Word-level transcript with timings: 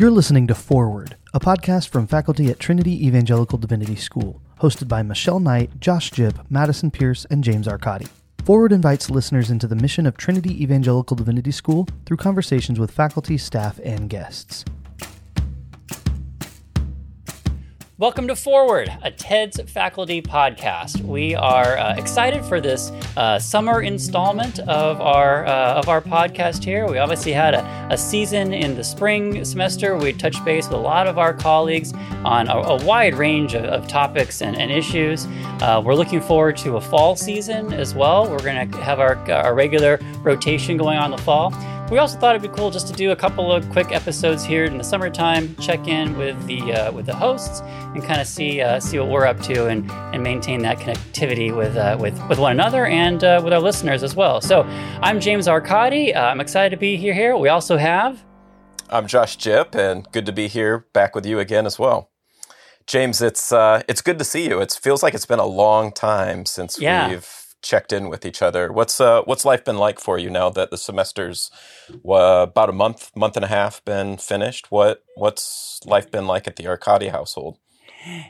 You're 0.00 0.12
listening 0.12 0.46
to 0.46 0.54
Forward, 0.54 1.16
a 1.34 1.40
podcast 1.40 1.88
from 1.88 2.06
faculty 2.06 2.50
at 2.50 2.60
Trinity 2.60 3.04
Evangelical 3.04 3.58
Divinity 3.58 3.96
School, 3.96 4.40
hosted 4.60 4.86
by 4.86 5.02
Michelle 5.02 5.40
Knight, 5.40 5.80
Josh 5.80 6.12
Jipp, 6.12 6.38
Madison 6.48 6.92
Pierce, 6.92 7.24
and 7.24 7.42
James 7.42 7.66
Arcadi. 7.66 8.06
Forward 8.44 8.70
invites 8.70 9.10
listeners 9.10 9.50
into 9.50 9.66
the 9.66 9.74
mission 9.74 10.06
of 10.06 10.16
Trinity 10.16 10.62
Evangelical 10.62 11.16
Divinity 11.16 11.50
School 11.50 11.88
through 12.06 12.18
conversations 12.18 12.78
with 12.78 12.92
faculty, 12.92 13.36
staff, 13.36 13.80
and 13.82 14.08
guests. 14.08 14.64
Welcome 18.00 18.28
to 18.28 18.36
Forward, 18.36 18.96
a 19.02 19.10
TEDS 19.10 19.68
faculty 19.68 20.22
podcast. 20.22 21.00
We 21.00 21.34
are 21.34 21.76
uh, 21.76 21.96
excited 21.96 22.44
for 22.44 22.60
this 22.60 22.92
uh, 23.16 23.40
summer 23.40 23.82
installment 23.82 24.60
of 24.60 25.00
our 25.00 25.44
uh, 25.44 25.74
of 25.74 25.88
our 25.88 26.00
podcast 26.00 26.62
here. 26.62 26.86
We 26.88 26.98
obviously 26.98 27.32
had 27.32 27.54
a, 27.54 27.88
a, 27.90 27.98
season 27.98 28.54
in 28.54 28.76
the 28.76 28.84
spring 28.84 29.44
semester. 29.44 29.96
We 29.96 30.12
touched 30.12 30.44
base 30.44 30.68
with 30.68 30.78
a 30.78 30.80
lot 30.80 31.08
of 31.08 31.18
our 31.18 31.34
colleagues 31.34 31.92
on 32.24 32.46
a, 32.46 32.54
a 32.54 32.84
wide 32.84 33.16
range 33.16 33.54
of, 33.54 33.64
of 33.64 33.88
topics 33.88 34.42
and, 34.42 34.56
and 34.56 34.70
issues. 34.70 35.26
Uh, 35.60 35.82
we're 35.84 35.96
looking 35.96 36.20
forward 36.20 36.56
to 36.58 36.76
a 36.76 36.80
fall 36.80 37.16
season 37.16 37.72
as 37.72 37.96
well. 37.96 38.30
We're 38.30 38.44
going 38.44 38.70
to 38.70 38.78
have 38.78 39.00
our, 39.00 39.16
our 39.28 39.56
regular 39.56 39.98
rotation 40.22 40.76
going 40.76 40.98
on 40.98 41.10
the 41.10 41.18
fall. 41.18 41.52
We 41.90 41.96
also 41.96 42.18
thought 42.18 42.36
it'd 42.36 42.50
be 42.50 42.54
cool 42.54 42.70
just 42.70 42.86
to 42.88 42.92
do 42.92 43.12
a 43.12 43.16
couple 43.16 43.50
of 43.50 43.66
quick 43.70 43.92
episodes 43.92 44.44
here 44.44 44.64
in 44.64 44.76
the 44.76 44.84
summertime, 44.84 45.56
check 45.56 45.88
in 45.88 46.18
with 46.18 46.36
the 46.46 46.74
uh, 46.74 46.92
with 46.92 47.06
the 47.06 47.16
hosts, 47.16 47.60
and 47.62 48.02
kind 48.04 48.20
of 48.20 48.26
see 48.26 48.60
uh, 48.60 48.78
see 48.78 48.98
what 48.98 49.08
we're 49.08 49.24
up 49.24 49.40
to, 49.44 49.68
and 49.68 49.90
and 49.90 50.22
maintain 50.22 50.60
that 50.62 50.78
connectivity 50.78 51.56
with 51.56 51.76
uh, 51.76 51.96
with 51.98 52.20
with 52.28 52.38
one 52.38 52.52
another 52.52 52.84
and 52.84 53.24
uh, 53.24 53.40
with 53.42 53.54
our 53.54 53.60
listeners 53.60 54.02
as 54.02 54.14
well. 54.14 54.42
So, 54.42 54.64
I'm 55.00 55.18
James 55.18 55.46
Arcadi. 55.46 56.14
Uh, 56.14 56.20
I'm 56.20 56.42
excited 56.42 56.70
to 56.70 56.76
be 56.76 56.98
here. 56.98 57.14
Here 57.14 57.34
we 57.34 57.48
also 57.48 57.78
have. 57.78 58.22
I'm 58.90 59.06
Josh 59.06 59.38
Jipp, 59.38 59.74
and 59.74 60.06
good 60.12 60.26
to 60.26 60.32
be 60.32 60.46
here 60.46 60.86
back 60.92 61.14
with 61.14 61.24
you 61.24 61.38
again 61.38 61.64
as 61.64 61.78
well. 61.78 62.10
James, 62.86 63.22
it's 63.22 63.50
uh, 63.50 63.82
it's 63.88 64.02
good 64.02 64.18
to 64.18 64.26
see 64.26 64.46
you. 64.46 64.60
It 64.60 64.78
feels 64.78 65.02
like 65.02 65.14
it's 65.14 65.26
been 65.26 65.38
a 65.38 65.46
long 65.46 65.92
time 65.92 66.44
since 66.44 66.78
yeah. 66.78 67.08
we've 67.08 67.47
checked 67.62 67.92
in 67.92 68.08
with 68.08 68.26
each 68.26 68.42
other. 68.42 68.72
What's 68.72 69.00
uh, 69.00 69.22
what's 69.22 69.44
life 69.44 69.64
been 69.64 69.78
like 69.78 70.00
for 70.00 70.18
you 70.18 70.30
now 70.30 70.50
that 70.50 70.70
the 70.70 70.78
semester's 70.78 71.50
uh, 72.08 72.46
about 72.48 72.70
a 72.70 72.72
month, 72.72 73.10
month 73.16 73.36
and 73.36 73.44
a 73.44 73.48
half 73.48 73.84
been 73.84 74.16
finished? 74.18 74.70
What 74.70 75.04
what's 75.16 75.80
life 75.86 76.10
been 76.10 76.26
like 76.26 76.48
at 76.48 76.56
the 76.56 76.64
Arcadi 76.64 77.10
household? 77.10 77.58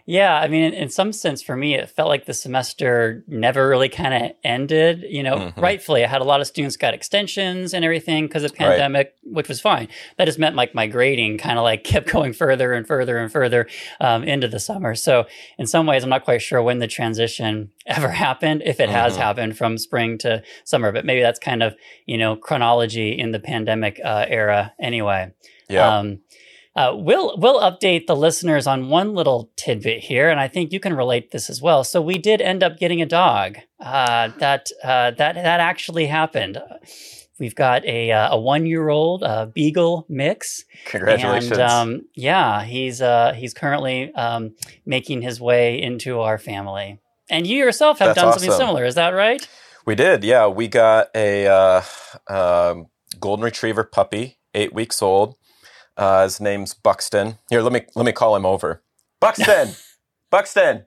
Yeah, 0.07 0.39
I 0.39 0.49
mean, 0.49 0.73
in, 0.73 0.89
some 0.89 1.13
sense, 1.13 1.43
for 1.43 1.55
me, 1.55 1.75
it 1.75 1.91
felt 1.91 2.09
like 2.09 2.25
the 2.25 2.35
semester 2.35 3.23
never 3.27 3.69
really 3.69 3.89
kind 3.89 4.25
of 4.25 4.33
ended. 4.43 5.05
You 5.09 5.23
know, 5.23 5.37
mm-hmm. 5.37 5.61
rightfully, 5.61 6.05
I 6.05 6.09
had 6.09 6.21
a 6.21 6.25
lot 6.25 6.41
of 6.41 6.47
students 6.47 6.77
got 6.77 6.95
extensions 6.95 7.75
and 7.75 7.85
everything 7.85 8.27
because 8.27 8.45
of 8.45 8.55
pandemic, 8.55 9.15
right. 9.25 9.35
which 9.35 9.49
was 9.49 9.61
fine. 9.61 9.89
That 10.17 10.25
just 10.25 10.39
meant 10.39 10.57
like 10.57 10.75
my 10.75 10.87
grading 10.87 11.39
kind 11.39 11.59
of 11.59 11.63
like 11.63 11.85
kept 11.85 12.09
going 12.09 12.33
further 12.33 12.73
and 12.73 12.87
further 12.87 13.19
and 13.19 13.31
further 13.31 13.69
um, 14.01 14.25
into 14.25 14.49
the 14.49 14.61
summer. 14.61 14.95
So, 14.95 15.27
in 15.59 15.67
some 15.67 15.87
ways, 15.87 16.03
I'm 16.03 16.11
not 16.11 16.25
quite 16.25 16.43
sure 16.43 16.63
when 16.63 16.79
the 16.79 16.89
transition 16.89 17.71
ever 17.87 18.09
happened, 18.09 18.63
if 18.65 18.81
it 18.81 18.85
mm-hmm. 18.85 18.93
has 18.93 19.17
happened 19.17 19.59
from 19.59 19.79
spring 19.79 20.19
to 20.19 20.43
summer, 20.65 20.93
but 20.93 21.05
maybe 21.05 21.21
that's 21.21 21.39
kind 21.39 21.63
of 21.63 21.75
you 22.07 22.19
know 22.19 22.37
chronology 22.37 23.19
in 23.19 23.33
the 23.33 23.41
pandemic 23.41 24.01
uh, 24.05 24.25
era 24.29 24.73
anyway. 24.81 25.33
Yeah. 25.69 25.99
Um, 25.99 26.21
uh, 26.79 26.95
we'll 26.95 27.37
we'll 27.39 27.61
update 27.61 28.07
the 28.07 28.15
listeners 28.15 28.69
on 28.69 28.89
one 28.89 29.13
little 29.13 29.51
tidbit 29.57 30.01
here, 30.05 30.31
and 30.31 30.39
I 30.39 30.47
think 30.47 30.73
you 30.73 30.79
can 30.79 30.95
relate 30.95 31.33
this 31.33 31.51
as 31.51 31.61
well. 31.61 31.83
So 31.83 32.01
we 32.01 32.19
did 32.19 32.41
end 32.41 32.63
up 32.63 32.79
getting 32.79 33.03
a 33.03 33.07
dog. 33.07 33.59
Uh, 33.81 34.29
that 34.39 34.71
uh, 34.85 35.11
that 35.13 35.35
that 35.35 35.61
actually 35.61 36.07
happened. 36.07 36.63
We've 37.41 37.55
got 37.55 37.85
a 37.85 38.13
uh, 38.13 38.37
a 38.37 38.41
one 38.41 38.65
year 38.65 38.91
old 38.91 39.25
uh, 39.25 39.47
beagle 39.47 40.07
mix. 40.09 40.65
Congratulations! 40.85 41.51
And, 41.51 41.61
um, 41.61 42.03
yeah, 42.15 42.63
he's 42.63 43.03
uh, 43.03 43.33
he's 43.33 43.55
currently 43.55 44.15
um, 44.15 44.55
making 44.87 45.23
his 45.23 45.41
way 45.41 45.83
into 45.83 46.21
our 46.21 46.39
family. 46.39 47.01
And 47.29 47.45
you 47.45 47.57
yourself 47.57 47.99
have 47.99 48.11
That's 48.11 48.21
done 48.21 48.29
awesome. 48.29 48.41
something 48.41 48.57
similar. 48.57 48.85
Is 48.85 48.95
that 48.95 49.11
right? 49.11 49.47
We 49.85 49.97
did. 49.97 50.23
Yeah, 50.23 50.47
we 50.47 50.69
got 50.69 51.09
a 51.15 51.83
um, 52.29 52.87
golden 53.19 53.45
retriever 53.45 53.83
puppy, 53.83 54.39
eight 54.55 54.73
weeks 54.73 55.03
old. 55.03 55.35
Uh, 55.99 56.23
his 56.23 56.41
name's 56.41 56.75
Buxton. 56.75 57.39
Here, 57.51 57.61
let 57.61 57.73
me 57.73 57.83
let 57.97 58.07
me 58.07 58.13
call 58.13 58.37
him 58.37 58.47
over. 58.47 58.83
Buxton, 59.21 59.75
Buxton. 60.31 60.87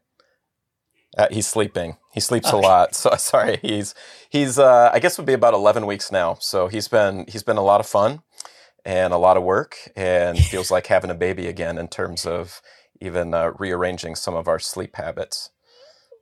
Uh, 1.17 1.27
he's 1.29 1.47
sleeping. 1.47 1.97
He 2.13 2.21
sleeps 2.21 2.47
okay. 2.47 2.57
a 2.57 2.61
lot. 2.61 2.95
So 2.95 3.13
sorry. 3.17 3.59
He's 3.61 3.93
he's 4.29 4.57
uh, 4.57 4.89
I 4.93 4.99
guess 4.99 5.17
would 5.17 5.27
be 5.27 5.33
about 5.33 5.53
eleven 5.53 5.85
weeks 5.85 6.11
now. 6.11 6.35
So 6.39 6.67
he's 6.67 6.87
been 6.87 7.25
he's 7.27 7.43
been 7.43 7.57
a 7.57 7.63
lot 7.63 7.81
of 7.81 7.85
fun 7.85 8.21
and 8.85 9.13
a 9.13 9.17
lot 9.17 9.35
of 9.35 9.43
work, 9.43 9.75
and 9.97 10.39
feels 10.45 10.71
like 10.71 10.87
having 10.87 11.11
a 11.11 11.15
baby 11.15 11.47
again 11.47 11.77
in 11.77 11.89
terms 11.89 12.25
of 12.25 12.61
even 13.01 13.33
uh, 13.33 13.51
rearranging 13.59 14.15
some 14.15 14.33
of 14.33 14.47
our 14.47 14.59
sleep 14.59 14.95
habits. 14.95 15.49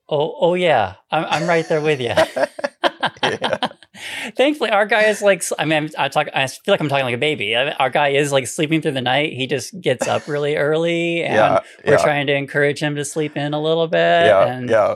Oh, 0.10 0.36
oh 0.40 0.56
yeah, 0.56 0.96
I'm 1.12 1.26
I'm 1.26 1.48
right 1.48 1.68
there 1.70 1.82
with 1.82 2.02
you. 2.02 2.16
yeah. 3.22 3.68
Thankfully, 4.36 4.70
our 4.70 4.86
guy 4.86 5.04
is 5.04 5.22
like, 5.22 5.44
I 5.58 5.66
mean, 5.66 5.90
I 5.98 6.10
talk, 6.10 6.28
I 6.34 6.48
feel 6.48 6.74
like 6.74 6.82
I'm 6.82 6.90
talking 6.90 7.06
like 7.06 7.16
a 7.16 7.20
baby. 7.20 7.56
Our 7.56 7.90
guy 7.90 8.10
is 8.10 8.32
like 8.32 8.48
sleeping 8.48 8.82
through 8.82 8.94
the 8.94 9.02
night. 9.02 9.34
He 9.34 9.48
just 9.48 9.80
gets 9.80 10.08
up 10.08 10.28
really 10.28 10.56
early, 10.56 11.24
and 11.24 11.36
yeah, 11.36 11.60
we're 11.86 11.94
yeah. 11.94 12.04
trying 12.04 12.28
to 12.28 12.34
encourage 12.34 12.80
him 12.80 12.96
to 12.96 13.06
sleep 13.06 13.38
in 13.38 13.54
a 13.54 13.62
little 13.62 13.88
bit. 13.88 13.98
Yeah, 14.26 14.46
and, 14.46 14.70
yeah. 14.70 14.96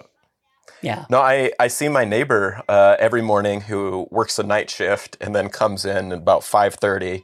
Yeah. 0.82 1.06
No, 1.10 1.22
I, 1.22 1.54
I 1.62 1.68
see 1.68 1.88
my 1.88 2.04
neighbor 2.04 2.62
uh, 2.68 2.98
every 3.00 3.22
morning 3.22 3.62
who 3.62 4.06
works 4.12 4.38
a 4.38 4.44
night 4.44 4.70
shift 4.70 5.16
and 5.22 5.34
then 5.34 5.48
comes 5.48 5.86
in 5.86 6.12
at 6.12 6.18
about 6.18 6.42
5.30 6.42 7.24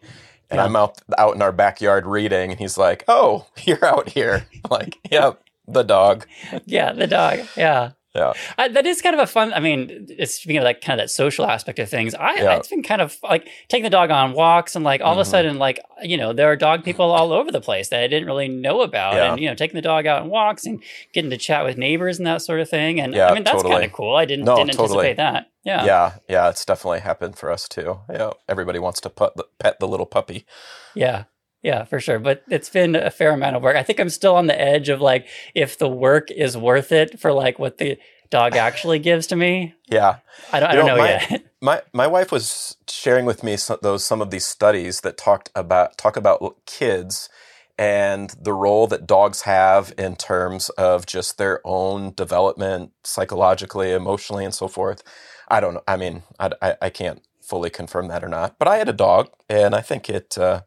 and 0.49 0.57
yeah. 0.57 0.65
I'm 0.65 0.75
out 0.75 0.99
out 1.17 1.35
in 1.35 1.41
our 1.41 1.51
backyard 1.51 2.05
reading 2.05 2.51
and 2.51 2.59
he's 2.59 2.77
like, 2.77 3.03
oh, 3.07 3.47
you're 3.63 3.83
out 3.83 4.09
here. 4.09 4.47
I'm 4.53 4.69
like, 4.71 4.97
yep, 5.09 5.41
the 5.67 5.83
dog. 5.83 6.25
yeah, 6.65 6.93
the 6.93 7.07
dog. 7.07 7.39
Yeah. 7.55 7.91
Yeah, 8.15 8.33
I, 8.57 8.69
that 8.69 8.87
is 8.87 9.03
kind 9.03 9.13
of 9.13 9.19
a 9.21 9.27
fun. 9.27 9.53
I 9.53 9.59
mean, 9.59 10.07
it's 10.09 10.33
speaking 10.33 10.57
of 10.57 10.63
that 10.63 10.81
kind 10.81 10.99
of 10.99 11.03
that 11.03 11.11
social 11.11 11.45
aspect 11.45 11.77
of 11.77 11.89
things. 11.89 12.15
I 12.15 12.35
yeah. 12.35 12.55
it's 12.55 12.67
been 12.67 12.81
kind 12.81 13.01
of 13.01 13.15
like 13.21 13.47
taking 13.67 13.83
the 13.83 13.91
dog 13.91 14.09
on 14.09 14.33
walks 14.33 14.75
and 14.75 14.83
like 14.83 15.01
all 15.01 15.11
mm-hmm. 15.11 15.19
of 15.19 15.27
a 15.27 15.27
mm-hmm. 15.27 15.31
sudden 15.31 15.59
like 15.59 15.79
you 16.01 16.17
know 16.17 16.33
there 16.33 16.51
are 16.51 16.55
dog 16.55 16.83
people 16.83 17.11
all 17.11 17.31
over 17.31 17.51
the 17.51 17.61
place 17.61 17.89
that 17.89 18.01
I 18.01 18.07
didn't 18.07 18.27
really 18.27 18.47
know 18.47 18.81
about, 18.81 19.13
yeah. 19.13 19.31
and 19.31 19.39
you 19.39 19.47
know 19.47 19.53
taking 19.53 19.75
the 19.75 19.83
dog 19.83 20.07
out 20.07 20.23
on 20.23 20.29
walks 20.29 20.65
and 20.65 20.81
getting 21.13 21.29
to 21.29 21.37
chat 21.37 21.63
with 21.63 21.77
neighbors 21.77 22.17
and 22.17 22.25
that 22.25 22.41
sort 22.41 22.61
of 22.61 22.67
thing. 22.67 22.99
And 22.99 23.13
yeah, 23.13 23.27
I 23.27 23.35
mean 23.35 23.43
that's 23.43 23.57
totally. 23.57 23.75
kind 23.75 23.85
of 23.85 23.93
cool. 23.93 24.15
I 24.15 24.25
didn't 24.25 24.45
no, 24.45 24.55
didn't 24.55 24.71
totally. 24.71 25.09
anticipate 25.09 25.17
that. 25.17 25.51
Yeah, 25.63 25.85
yeah, 25.85 26.13
yeah. 26.27 26.49
It's 26.49 26.65
definitely 26.65 27.01
happened 27.01 27.37
for 27.37 27.51
us 27.51 27.67
too. 27.67 27.99
Yeah, 28.09 28.31
everybody 28.47 28.79
wants 28.79 29.01
to 29.01 29.11
the, 29.15 29.45
pet 29.59 29.79
the 29.79 29.87
little 29.87 30.07
puppy. 30.07 30.47
Yeah, 30.95 31.25
yeah, 31.61 31.83
for 31.83 31.99
sure. 31.99 32.19
But 32.19 32.43
it's 32.49 32.69
been 32.69 32.95
a 32.95 33.11
fair 33.11 33.31
amount 33.31 33.55
of 33.55 33.63
work. 33.63 33.75
I 33.75 33.83
think 33.83 33.99
I'm 33.99 34.09
still 34.09 34.35
on 34.35 34.47
the 34.47 34.59
edge 34.59 34.89
of 34.89 35.01
like 35.01 35.27
if 35.55 35.77
the 35.77 35.89
work 35.89 36.31
is 36.31 36.57
worth 36.57 36.91
it 36.91 37.19
for 37.19 37.33
like 37.33 37.59
what 37.59 37.77
the 37.77 37.97
dog 38.29 38.55
actually 38.55 38.99
gives 39.09 39.27
to 39.27 39.35
me. 39.35 39.73
Yeah, 39.89 40.17
I 40.53 40.59
don't, 40.59 40.69
I 40.69 40.75
don't 40.75 40.85
know, 40.85 40.95
know, 40.95 41.01
my, 41.01 41.09
yet. 41.09 41.43
my 41.61 41.81
my 41.93 42.07
wife 42.07 42.31
was 42.31 42.77
sharing 42.87 43.25
with 43.25 43.43
me 43.43 43.57
some, 43.57 43.77
those 43.81 44.05
some 44.05 44.21
of 44.21 44.31
these 44.31 44.45
studies 44.45 45.01
that 45.01 45.17
talked 45.17 45.49
about 45.55 45.97
talk 45.97 46.15
about 46.15 46.57
kids 46.65 47.29
and 47.77 48.35
the 48.41 48.51
role 48.51 48.87
that 48.87 49.07
dogs 49.07 49.43
have 49.43 49.93
in 49.97 50.17
terms 50.17 50.67
of 50.71 51.05
just 51.05 51.37
their 51.37 51.61
own 51.63 52.13
development 52.13 52.91
psychologically, 53.05 53.93
emotionally, 53.93 54.43
and 54.43 54.53
so 54.53 54.67
forth. 54.67 55.01
I 55.47 55.61
don't 55.61 55.75
know. 55.75 55.83
I 55.87 55.95
mean, 55.95 56.23
I, 56.37 56.51
I, 56.61 56.75
I 56.81 56.89
can't 56.89 57.21
fully 57.41 57.69
confirm 57.69 58.09
that 58.09 58.21
or 58.21 58.27
not, 58.27 58.59
but 58.59 58.67
I 58.67 58.77
had 58.77 58.89
a 58.89 58.93
dog, 58.93 59.29
and 59.47 59.73
I 59.73 59.79
think 59.79 60.09
it, 60.09 60.37
uh, 60.37 60.63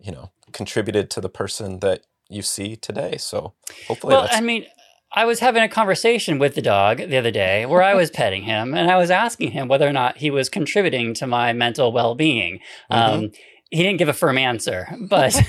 you 0.00 0.12
know, 0.12 0.30
contributed 0.52 1.10
to 1.10 1.20
the 1.20 1.28
person 1.28 1.80
that 1.80 2.02
you 2.28 2.42
see 2.42 2.76
today. 2.76 3.16
So 3.18 3.54
hopefully, 3.88 4.14
well, 4.14 4.28
I 4.30 4.40
mean, 4.40 4.66
I 5.12 5.24
was 5.24 5.40
having 5.40 5.62
a 5.62 5.68
conversation 5.68 6.38
with 6.38 6.54
the 6.54 6.62
dog 6.62 6.98
the 6.98 7.16
other 7.16 7.30
day 7.30 7.66
where 7.66 7.82
I 7.82 7.94
was 7.94 8.10
petting 8.20 8.42
him 8.42 8.74
and 8.74 8.90
I 8.90 8.96
was 8.96 9.10
asking 9.10 9.52
him 9.52 9.68
whether 9.68 9.88
or 9.88 9.92
not 9.92 10.18
he 10.18 10.30
was 10.30 10.48
contributing 10.48 11.14
to 11.14 11.26
my 11.26 11.52
mental 11.52 11.92
well 11.92 12.14
being. 12.14 12.60
Mm-hmm. 12.90 13.24
Um, 13.24 13.30
he 13.70 13.84
didn't 13.84 13.98
give 13.98 14.08
a 14.08 14.12
firm 14.12 14.36
answer, 14.36 14.88
but 15.00 15.40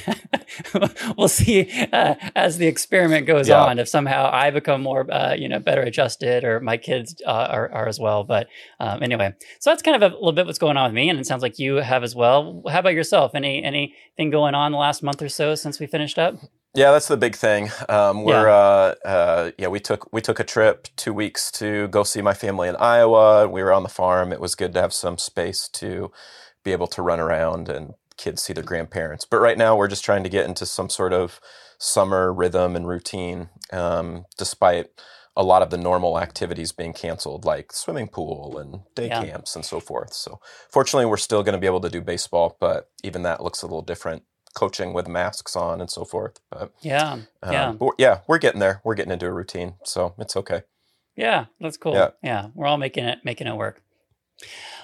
we'll 1.18 1.28
see 1.28 1.70
uh, 1.92 2.16
as 2.36 2.58
the 2.58 2.68
experiment 2.68 3.26
goes 3.26 3.50
yeah. 3.50 3.64
on 3.64 3.80
if 3.80 3.88
somehow 3.88 4.30
I 4.32 4.52
become 4.52 4.84
more, 4.84 5.12
uh, 5.12 5.34
you 5.34 5.50
know, 5.50 5.60
better 5.60 5.82
adjusted 5.82 6.44
or 6.44 6.60
my 6.60 6.78
kids 6.78 7.20
uh, 7.26 7.48
are, 7.50 7.72
are, 7.72 7.88
as 7.88 8.00
well. 8.00 8.24
But 8.24 8.48
um, 8.80 9.02
anyway, 9.02 9.34
so 9.60 9.72
that's 9.72 9.82
kind 9.82 10.02
of 10.02 10.12
a 10.12 10.16
little 10.16 10.34
bit 10.34 10.46
what's 10.46 10.60
going 10.60 10.78
on 10.78 10.92
with 10.92 10.96
me, 10.96 11.10
and 11.10 11.20
it 11.20 11.26
sounds 11.26 11.42
like 11.42 11.58
you 11.58 11.76
have 11.76 12.04
as 12.04 12.16
well. 12.16 12.62
How 12.70 12.80
about 12.80 12.94
yourself? 12.94 13.34
Any 13.34 13.64
anything 13.64 14.30
going 14.30 14.54
on 14.54 14.72
the 14.72 14.78
last 14.78 15.02
month 15.02 15.22
or 15.22 15.30
so 15.30 15.56
since 15.56 15.80
we 15.80 15.88
finished 15.88 16.20
up? 16.20 16.36
Yeah, 16.76 16.92
that's 16.92 17.08
the 17.08 17.18
big 17.18 17.36
thing. 17.36 17.70
Um, 17.90 18.24
we're 18.24 18.48
yeah. 18.48 18.54
Uh, 18.54 18.96
uh, 19.04 19.52
yeah, 19.58 19.68
we 19.68 19.80
took 19.80 20.14
we 20.14 20.22
took 20.22 20.40
a 20.40 20.44
trip 20.44 20.88
two 20.96 21.14
weeks 21.14 21.52
to 21.54 21.88
go 21.88 22.04
see 22.04 22.22
my 22.22 22.36
family 22.36 22.70
in 22.70 22.76
Iowa. 22.76 23.48
We 23.48 23.64
were 23.64 23.74
on 23.74 23.84
the 23.84 23.90
farm. 23.90 24.32
It 24.32 24.40
was 24.40 24.54
good 24.54 24.74
to 24.76 24.82
have 24.82 24.94
some 24.94 25.18
space 25.18 25.68
to 25.74 26.12
be 26.64 26.72
able 26.72 26.88
to 26.88 27.02
run 27.02 27.20
around 27.20 27.68
and 27.68 27.96
kids 28.18 28.42
see 28.42 28.54
their 28.54 28.64
grandparents. 28.64 29.26
But 29.26 29.40
right 29.40 29.58
now, 29.58 29.76
we're 29.76 29.88
just 29.88 30.06
trying 30.06 30.24
to 30.24 30.30
get 30.30 30.46
into 30.46 30.66
some 30.66 30.90
sort 30.90 31.14
of 31.14 31.40
summer 31.78 32.32
rhythm 32.32 32.76
and 32.76 32.88
routine, 32.88 33.50
um, 33.72 34.26
despite 34.38 34.88
a 35.36 35.44
lot 35.44 35.62
of 35.62 35.70
the 35.70 35.78
normal 35.78 36.20
activities 36.20 36.72
being 36.72 36.94
canceled, 36.94 37.46
like 37.46 37.72
swimming 37.72 38.08
pool 38.08 38.58
and 38.58 38.82
day 38.96 39.08
yeah. 39.08 39.24
camps 39.24 39.56
and 39.56 39.64
so 39.64 39.80
forth. 39.80 40.14
So, 40.14 40.40
fortunately, 40.70 41.06
we're 41.06 41.18
still 41.18 41.44
going 41.44 41.54
to 41.54 41.60
be 41.60 41.68
able 41.68 41.82
to 41.82 41.90
do 41.90 42.02
baseball, 42.02 42.58
but 42.60 42.90
even 43.04 43.24
that 43.24 43.42
looks 43.42 43.62
a 43.62 43.66
little 43.66 43.82
different 43.82 44.24
coaching 44.54 44.94
with 44.94 45.08
masks 45.08 45.56
on 45.56 45.80
and 45.80 45.90
so 45.90 46.04
forth. 46.04 46.40
But 46.50 46.74
yeah, 46.82 47.20
um, 47.42 47.54
yeah, 47.54 47.72
but 47.72 47.94
yeah, 47.98 48.20
we're 48.28 48.38
getting 48.38 48.60
there. 48.60 48.82
We're 48.84 48.96
getting 48.96 49.14
into 49.14 49.28
a 49.28 49.32
routine, 49.32 49.76
so 49.84 50.14
it's 50.18 50.36
okay. 50.36 50.64
yeah. 51.16 51.46
That's 51.60 51.78
cool. 51.78 51.94
Yeah. 51.94 52.10
yeah, 52.22 52.48
we're 52.54 52.68
all 52.68 52.78
making 52.78 53.06
it 53.06 53.20
making 53.24 53.48
it 53.48 53.56
work. 53.56 53.82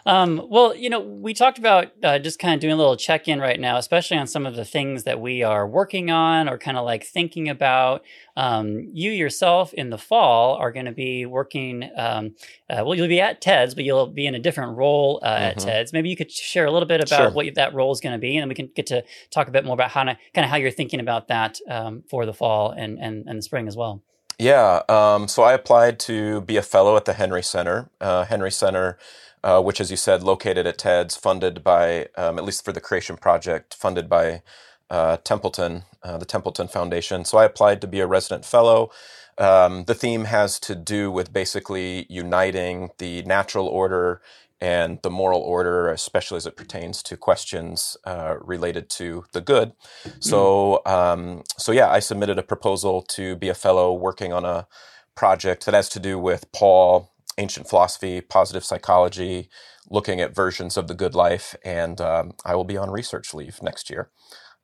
Um, 0.06 0.46
well, 0.50 0.76
you 0.76 0.90
know, 0.90 1.00
we 1.00 1.34
talked 1.34 1.58
about 1.58 1.92
uh, 2.04 2.20
just 2.20 2.40
kind 2.40 2.54
of 2.54 2.60
doing 2.60 2.74
a 2.74 2.78
little 2.78 2.96
check 2.96 3.28
in 3.28 3.40
right 3.40 3.60
now, 3.60 3.78
especially 3.78 4.18
on 4.18 4.28
some 4.28 4.46
of 4.46 4.56
the 4.56 4.66
things 4.66 5.04
that 5.04 5.20
we 5.20 5.44
are 5.44 5.68
working 5.68 6.10
on 6.12 6.48
or 6.48 6.58
kind 6.58 6.78
of 6.78 6.86
like 6.86 7.04
thinking 7.04 7.50
about. 7.50 8.04
Um, 8.36 8.90
you 8.94 9.12
yourself 9.12 9.74
in 9.74 9.90
the 9.90 9.98
fall 9.98 10.56
are 10.56 10.72
going 10.72 10.86
to 10.86 10.92
be 10.92 11.26
working, 11.26 11.90
um, 11.98 12.36
uh, 12.70 12.84
well, 12.86 12.94
you'll 12.96 13.08
be 13.08 13.20
at 13.20 13.42
TEDS, 13.42 13.74
but 13.74 13.84
you'll 13.84 14.08
be 14.08 14.28
in 14.28 14.36
a 14.36 14.40
different 14.40 14.78
role 14.78 15.20
uh, 15.24 15.26
at 15.26 15.58
Mhm. 15.58 15.66
TEDS. 15.66 15.94
Maybe 15.94 16.10
you 16.10 16.16
could 16.16 16.32
share 16.32 16.66
a 16.66 16.72
little 16.72 16.88
bit 16.88 17.00
about 17.02 17.18
Sure. 17.18 17.32
what 17.32 17.56
that 17.56 17.74
role 17.74 17.92
is 17.92 18.00
going 18.00 18.14
to 18.14 18.20
be, 18.20 18.36
and 18.38 18.42
then 18.44 18.50
we 18.50 18.56
can 18.56 18.70
get 18.76 18.86
to 18.88 19.04
talk 19.32 19.48
a 19.48 19.52
bit 19.52 19.66
more 19.66 19.74
about 19.74 19.90
how 19.92 20.04
kind 20.04 20.18
of 20.38 20.46
how 20.46 20.56
you're 20.58 20.70
thinking 20.72 21.00
about 21.00 21.28
that 21.30 21.60
um, 21.70 22.04
for 22.10 22.26
the 22.26 22.34
fall 22.34 22.72
and, 22.72 23.00
and, 23.00 23.26
and 23.28 23.40
the 23.40 23.42
spring 23.42 23.68
as 23.68 23.76
well. 23.76 24.04
Yeah. 24.40 24.84
Um, 24.88 25.28
so 25.28 25.42
I 25.42 25.54
applied 25.54 25.98
to 26.02 26.42
be 26.42 26.58
a 26.58 26.62
fellow 26.62 26.96
at 26.96 27.06
the 27.06 27.14
Henry 27.14 27.42
Center. 27.42 27.90
Uh, 28.00 28.24
Henry 28.26 28.52
Center, 28.52 29.00
uh, 29.44 29.62
which, 29.62 29.80
as 29.80 29.92
you 29.92 29.98
said, 29.98 30.24
located 30.24 30.66
at 30.68 30.78
TEDS, 30.78 31.18
funded 31.18 31.64
by, 31.64 32.08
um, 32.18 32.38
at 32.38 32.46
least 32.46 32.66
for 32.66 32.72
the 32.72 32.82
Creation 32.82 33.18
Project, 33.18 33.74
funded 33.74 34.10
by 34.10 34.42
uh, 34.90 35.18
Templeton, 35.24 35.84
uh, 36.04 36.18
the 36.18 36.26
Templeton 36.26 36.68
Foundation. 36.68 37.26
So 37.26 37.38
I 37.38 37.46
applied 37.46 37.82
to 37.82 37.88
be 37.88 38.00
a 38.00 38.08
resident 38.08 38.46
fellow. 38.46 38.92
Um, 39.38 39.84
the 39.86 39.94
theme 39.94 40.26
has 40.26 40.60
to 40.62 40.76
do 40.76 41.12
with 41.12 41.32
basically 41.32 42.08
uniting 42.10 42.90
the 42.98 43.22
natural 43.24 43.68
order 43.68 44.22
and 44.60 45.00
the 45.04 45.12
moral 45.12 45.42
order, 45.42 45.90
especially 45.90 46.38
as 46.38 46.48
it 46.48 46.58
pertains 46.58 47.04
to 47.04 47.16
questions 47.16 47.96
uh, 48.06 48.38
related 48.42 48.90
to 48.90 49.26
the 49.34 49.42
good. 49.42 49.74
So, 50.20 50.82
um, 50.86 51.44
so 51.58 51.72
yeah, 51.72 51.92
I 51.92 52.00
submitted 52.00 52.40
a 52.40 52.44
proposal 52.44 53.04
to 53.04 53.36
be 53.36 53.50
a 53.50 53.54
fellow 53.54 53.94
working 53.94 54.34
on 54.34 54.46
a 54.46 54.68
project 55.14 55.66
that 55.66 55.76
has 55.76 55.90
to 55.90 56.00
do 56.00 56.18
with 56.18 56.52
Paul, 56.52 57.12
ancient 57.38 57.70
philosophy, 57.70 58.22
positive 58.22 58.64
psychology, 58.66 59.50
looking 59.90 60.20
at 60.20 60.36
versions 60.36 60.78
of 60.78 60.88
the 60.88 60.96
good 60.96 61.16
life, 61.16 61.56
and 61.64 62.02
um, 62.02 62.34
I 62.46 62.56
will 62.56 62.66
be 62.66 62.78
on 62.78 62.90
research 62.90 63.34
leave 63.34 63.62
next 63.62 63.90
year. 63.90 64.10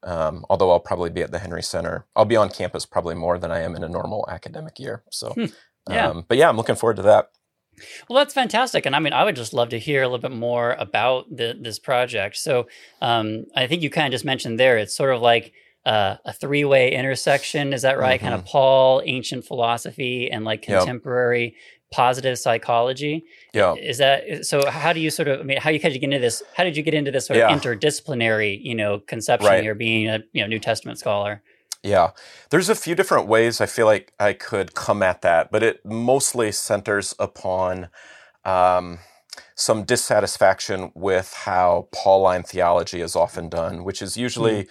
Um, 0.03 0.45
although 0.49 0.69
I'll 0.71 0.81
probably 0.81 1.09
be 1.09 1.21
at 1.21 1.31
the 1.31 1.39
Henry 1.39 1.63
Center, 1.63 2.05
I'll 2.15 2.25
be 2.25 2.35
on 2.35 2.49
campus 2.49 2.85
probably 2.85 3.15
more 3.15 3.37
than 3.37 3.51
I 3.51 3.61
am 3.61 3.75
in 3.75 3.83
a 3.83 3.89
normal 3.89 4.25
academic 4.29 4.77
year. 4.79 5.03
So, 5.11 5.33
Yeah. 5.89 6.09
um, 6.09 6.25
but 6.27 6.37
yeah, 6.37 6.49
I'm 6.49 6.57
looking 6.57 6.75
forward 6.75 6.97
to 6.97 7.03
that. 7.03 7.29
Well, 8.07 8.17
that's 8.19 8.33
fantastic, 8.33 8.85
and 8.85 8.95
I 8.95 8.99
mean, 8.99 9.13
I 9.13 9.23
would 9.23 9.35
just 9.35 9.53
love 9.53 9.69
to 9.69 9.79
hear 9.79 10.03
a 10.03 10.07
little 10.07 10.19
bit 10.19 10.35
more 10.35 10.73
about 10.73 11.25
the, 11.35 11.57
this 11.59 11.79
project. 11.79 12.35
So, 12.37 12.67
um, 13.01 13.45
I 13.55 13.65
think 13.67 13.81
you 13.81 13.89
kind 13.89 14.07
of 14.07 14.11
just 14.11 14.25
mentioned 14.25 14.59
there, 14.59 14.77
it's 14.77 14.95
sort 14.95 15.15
of 15.15 15.21
like 15.21 15.53
uh, 15.85 16.17
a 16.23 16.33
three-way 16.33 16.91
intersection. 16.91 17.73
Is 17.73 17.81
that 17.81 17.97
right? 17.97 18.19
Kind 18.19 18.33
of 18.33 18.45
Paul, 18.45 19.01
ancient 19.05 19.45
philosophy, 19.45 20.29
and 20.29 20.45
like 20.45 20.61
contemporary 20.61 21.55
positive 21.93 22.37
psychology. 22.39 23.23
Yeah. 23.53 23.75
Is 23.75 23.99
that 23.99 24.45
so? 24.45 24.65
How 24.69 24.91
do 24.93 24.99
you 24.99 25.11
sort 25.11 25.27
of? 25.27 25.39
I 25.39 25.43
mean, 25.43 25.59
how 25.59 25.69
you 25.69 25.79
how 25.81 25.89
did 25.89 25.93
you 25.95 25.99
get 26.01 26.07
into 26.11 26.19
this? 26.19 26.41
How 26.57 26.63
did 26.63 26.75
you 26.75 26.83
get 26.83 26.93
into 26.93 27.11
this 27.11 27.27
sort 27.27 27.37
Yeah. 27.37 27.53
of 27.53 27.61
interdisciplinary, 27.61 28.59
you 28.61 28.75
know, 28.75 28.99
conception 28.99 29.49
Right. 29.49 29.63
here, 29.63 29.75
being 29.75 30.09
a 30.09 30.19
you 30.33 30.41
know 30.41 30.47
New 30.47 30.59
Testament 30.59 30.97
scholar? 30.99 31.41
Yeah, 31.83 32.11
there's 32.49 32.69
a 32.69 32.75
few 32.75 32.95
different 32.95 33.27
ways 33.27 33.61
I 33.61 33.65
feel 33.67 33.85
like 33.85 34.13
I 34.19 34.33
could 34.33 34.73
come 34.73 35.03
at 35.03 35.21
that, 35.21 35.51
but 35.51 35.61
it 35.63 35.85
mostly 35.85 36.51
centers 36.51 37.13
upon 37.19 37.89
um, 38.45 38.99
some 39.55 39.83
dissatisfaction 39.83 40.91
with 40.95 41.33
how 41.45 41.89
Pauline 41.91 42.43
theology 42.43 43.01
is 43.01 43.15
often 43.15 43.49
done, 43.49 43.83
which 43.83 44.01
is 44.01 44.15
usually 44.17 44.67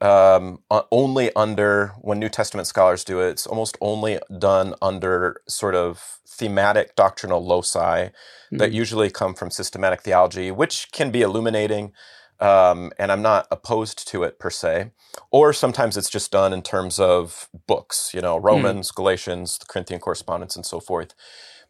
um, 0.00 0.58
uh, 0.70 0.82
only 0.90 1.30
under, 1.34 1.94
when 2.00 2.18
New 2.18 2.28
Testament 2.28 2.66
scholars 2.66 3.02
do 3.04 3.20
it, 3.20 3.30
it's 3.30 3.46
almost 3.46 3.78
only 3.80 4.18
done 4.38 4.74
under 4.82 5.40
sort 5.48 5.74
of 5.74 6.18
thematic 6.38 6.94
doctrinal 6.96 7.44
loci 7.44 8.10
that 8.52 8.70
Mhm. 8.70 8.74
usually 8.74 9.10
come 9.10 9.34
from 9.34 9.50
systematic 9.50 10.02
theology, 10.02 10.50
which 10.50 10.88
can 10.92 11.10
be 11.10 11.22
illuminating. 11.22 11.92
Um, 12.38 12.92
and 12.98 13.10
I'm 13.10 13.22
not 13.22 13.46
opposed 13.50 14.06
to 14.08 14.22
it 14.24 14.38
per 14.38 14.50
se. 14.50 14.90
Or 15.30 15.52
sometimes 15.54 15.96
it's 15.96 16.10
just 16.10 16.30
done 16.30 16.52
in 16.52 16.62
terms 16.62 17.00
of 17.00 17.48
books, 17.66 18.12
you 18.12 18.20
know, 18.20 18.36
Romans, 18.36 18.90
Galatians, 18.90 19.58
the 19.58 19.66
Corinthian 19.66 20.00
correspondence, 20.00 20.54
and 20.56 20.66
so 20.66 20.78
forth. 20.80 21.14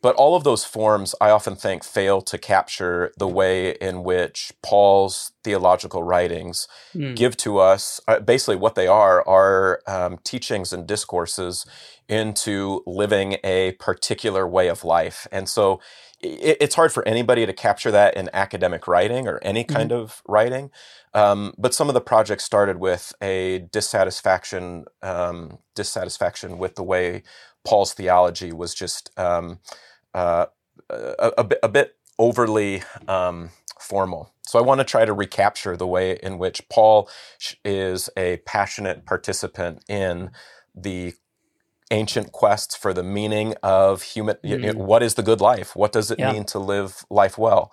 But 0.06 0.14
all 0.14 0.36
of 0.36 0.44
those 0.44 0.64
forms, 0.64 1.16
I 1.20 1.30
often 1.30 1.56
think, 1.56 1.82
fail 1.82 2.22
to 2.22 2.38
capture 2.38 3.12
the 3.18 3.26
way 3.26 3.72
in 3.80 4.04
which 4.04 4.52
Paul's 4.62 5.32
theological 5.42 6.04
writings 6.04 6.68
Mm. 6.94 7.16
give 7.16 7.36
to 7.38 7.58
us 7.58 8.00
uh, 8.06 8.20
basically 8.20 8.54
what 8.54 8.76
they 8.76 8.86
are 8.86 9.26
are 9.26 9.80
um, 9.88 10.18
teachings 10.22 10.72
and 10.72 10.86
discourses 10.86 11.66
into 12.08 12.84
living 12.86 13.38
a 13.42 13.72
particular 13.80 14.46
way 14.46 14.68
of 14.68 14.84
life. 14.84 15.26
And 15.32 15.48
so 15.48 15.80
it, 16.20 16.56
it's 16.60 16.76
hard 16.76 16.92
for 16.92 17.02
anybody 17.08 17.44
to 17.44 17.52
capture 17.52 17.90
that 17.90 18.16
in 18.16 18.30
academic 18.32 18.86
writing 18.86 19.26
or 19.26 19.40
any 19.42 19.64
kind 19.64 19.90
of 19.90 20.22
writing. 20.28 20.70
Um, 21.14 21.52
but 21.58 21.74
some 21.74 21.88
of 21.88 21.94
the 21.94 22.00
projects 22.00 22.44
started 22.44 22.78
with 22.78 23.12
a 23.20 23.66
dissatisfaction, 23.72 24.84
um, 25.02 25.58
dissatisfaction 25.74 26.58
with 26.58 26.76
the 26.76 26.84
way 26.84 27.24
Paul's 27.64 27.92
theology 27.92 28.52
was 28.52 28.72
just 28.72 29.10
um, 29.18 29.58
uh, 30.16 30.46
a, 30.90 31.32
a, 31.38 31.44
bit, 31.44 31.60
a 31.64 31.70
bit 31.70 31.96
overly 32.18 32.84
um, 33.08 33.50
formal. 33.80 34.34
So 34.42 34.58
I 34.58 34.62
want 34.62 34.80
to 34.80 34.84
try 34.86 35.06
to 35.06 35.14
recapture 35.14 35.76
the 35.76 35.88
way 35.88 36.18
in 36.22 36.38
which 36.38 36.68
Paul 36.70 37.10
is 37.64 38.10
a 38.18 38.38
passionate 38.46 39.06
participant 39.06 39.84
in 39.88 40.32
the 40.76 41.14
ancient 41.92 42.32
quests 42.32 42.76
for 42.76 42.94
the 42.94 43.04
meaning 43.04 43.54
of 43.62 44.02
human. 44.02 44.36
y- 44.44 44.58
y- 44.62 44.72
Mm. 44.72 44.76
what 44.76 45.02
is 45.02 45.14
the 45.16 45.24
good 45.24 45.40
life? 45.42 45.76
What 45.76 45.92
does 45.92 46.10
it 46.12 46.20
Yeah. 46.20 46.32
mean 46.32 46.44
to 46.46 46.60
live 46.60 47.04
life 47.10 47.38
well? 47.38 47.72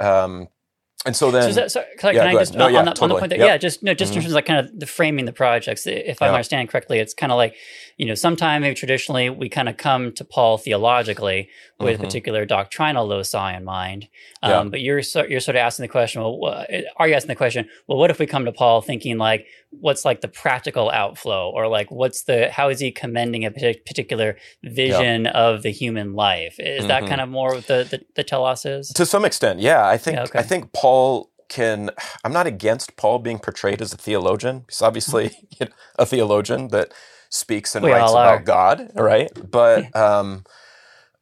Um, 0.00 0.48
and 1.06 1.14
so 1.14 1.30
then, 1.30 1.52
So, 1.52 1.60
that, 1.60 1.70
so 1.72 1.84
can, 1.98 2.10
I- 2.10 2.12
Yeah, 2.12 2.24
I 2.26 2.32
just. 2.32 2.54
No, 2.54 2.66
on, 2.66 2.72
yeah, 2.72 2.82
the, 2.84 3.00
on 3.02 3.08
the 3.08 3.14
point 3.18 3.30
that 3.30 3.38
Yep. 3.38 3.46
yeah, 3.48 3.56
just 3.58 3.82
no, 3.82 3.94
just 3.94 4.12
in 4.12 4.18
Mhm. 4.18 4.22
terms 4.22 4.32
of 4.32 4.36
like 4.36 4.46
kind 4.46 4.60
of 4.66 4.78
the 4.80 4.86
framing 4.86 5.24
the 5.26 5.32
projects. 5.32 5.86
If 5.86 6.20
I'm 6.22 6.28
Yeah. 6.28 6.32
understanding 6.34 6.66
correctly, 6.66 6.98
it's 6.98 7.14
kind 7.14 7.30
of 7.32 7.36
like 7.36 7.54
you 7.96 8.06
know, 8.06 8.14
sometime 8.16 8.62
maybe 8.62 8.74
traditionally 8.74 9.30
we 9.30 9.48
kind 9.48 9.68
of 9.68 9.76
come 9.76 10.10
to 10.14 10.24
Paul 10.24 10.58
theologically 10.58 11.48
with 11.78 12.00
Mhm. 12.00 12.04
particular 12.04 12.44
doctrinal 12.44 13.06
loci 13.06 13.54
in 13.56 13.62
mind. 13.64 14.08
Um. 14.42 14.70
But 14.70 14.80
you're 14.80 15.02
so, 15.02 15.24
you're 15.24 15.38
sort 15.38 15.54
of 15.56 15.60
asking 15.60 15.84
the 15.84 15.88
question. 15.88 16.20
Well, 16.22 16.36
wha- 16.36 16.64
are 16.96 17.06
you 17.08 17.14
asking 17.14 17.28
the 17.28 17.36
question? 17.36 17.68
Well, 17.86 17.98
what 17.98 18.10
if 18.10 18.18
we 18.18 18.26
come 18.26 18.44
to 18.46 18.52
Paul 18.52 18.80
thinking 18.82 19.16
like, 19.16 19.46
what's 19.70 20.04
like 20.04 20.22
the 20.22 20.28
practical 20.28 20.90
outflow, 20.90 21.50
or 21.54 21.68
like 21.68 21.88
what's 21.92 22.24
the 22.24 22.50
how 22.50 22.68
is 22.68 22.80
he 22.80 22.90
commending 22.90 23.44
a 23.44 23.50
particular 23.52 24.36
vision 24.64 25.26
of 25.28 25.62
the 25.62 25.70
human 25.70 26.14
life? 26.14 26.56
Is 26.58 26.86
that 26.88 27.04
Mhm. 27.04 27.08
kind 27.08 27.20
of 27.20 27.28
more 27.28 27.54
what 27.54 27.66
the 27.68 27.86
the, 27.88 28.00
the 28.16 28.24
telos 28.24 28.64
is? 28.66 28.88
to 28.94 29.06
some 29.06 29.24
extent, 29.24 29.60
yeah, 29.60 29.86
I 29.86 29.96
think 29.98 30.18
okay. 30.18 30.38
I 30.38 30.42
think 30.42 30.72
Paul 30.72 30.93
can. 31.48 31.90
I'm 32.24 32.32
not 32.32 32.46
against 32.46 32.96
Paul 32.96 33.18
being 33.20 33.38
portrayed 33.38 33.82
as 33.82 33.92
a 33.92 33.96
theologian. 33.98 34.64
He's 34.68 34.82
obviously 34.82 35.36
you 35.60 35.66
know, 35.66 35.72
a 35.98 36.06
theologian 36.06 36.68
that 36.68 36.92
speaks 37.30 37.74
and 37.74 37.84
We 37.84 37.92
writes 37.92 38.12
about 38.12 38.44
God, 38.44 38.90
right? 38.96 39.30
But 39.50 39.94
um, 39.96 40.44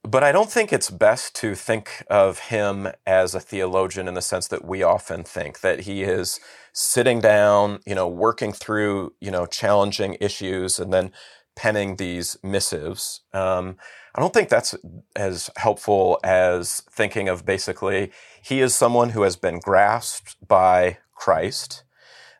but 0.04 0.24
I 0.24 0.32
don't 0.32 0.50
think 0.50 0.72
it's 0.72 0.90
best 0.90 1.34
to 1.36 1.54
think 1.54 2.04
of 2.10 2.38
him 2.40 2.88
as 3.06 3.34
a 3.34 3.40
theologian 3.40 4.08
in 4.08 4.14
the 4.14 4.22
sense 4.22 4.48
that 4.48 4.64
we 4.64 4.82
often 4.82 5.22
think 5.24 5.60
that 5.60 5.80
he 5.80 6.02
is 6.02 6.40
sitting 6.72 7.20
down, 7.20 7.80
you 7.86 7.94
know, 7.94 8.08
working 8.08 8.52
through, 8.52 9.14
you 9.20 9.30
know, 9.30 9.46
challenging 9.46 10.16
issues 10.20 10.78
and 10.78 10.92
then 10.92 11.12
penning 11.54 11.96
these 11.96 12.36
missives. 12.42 13.20
Um, 13.32 13.76
I 14.14 14.20
don't 14.20 14.34
think 14.34 14.48
that's 14.48 14.74
as 15.16 15.50
helpful 15.56 16.20
as 16.22 16.82
thinking 16.90 17.28
of 17.28 17.46
basically 17.46 18.12
he 18.42 18.60
is 18.60 18.74
someone 18.74 19.10
who 19.10 19.22
has 19.22 19.36
been 19.36 19.58
grasped 19.58 20.36
by 20.46 20.98
Christ. 21.14 21.84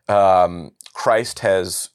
Um, 0.08 0.72
Christ 0.92 1.38
has 1.38 1.88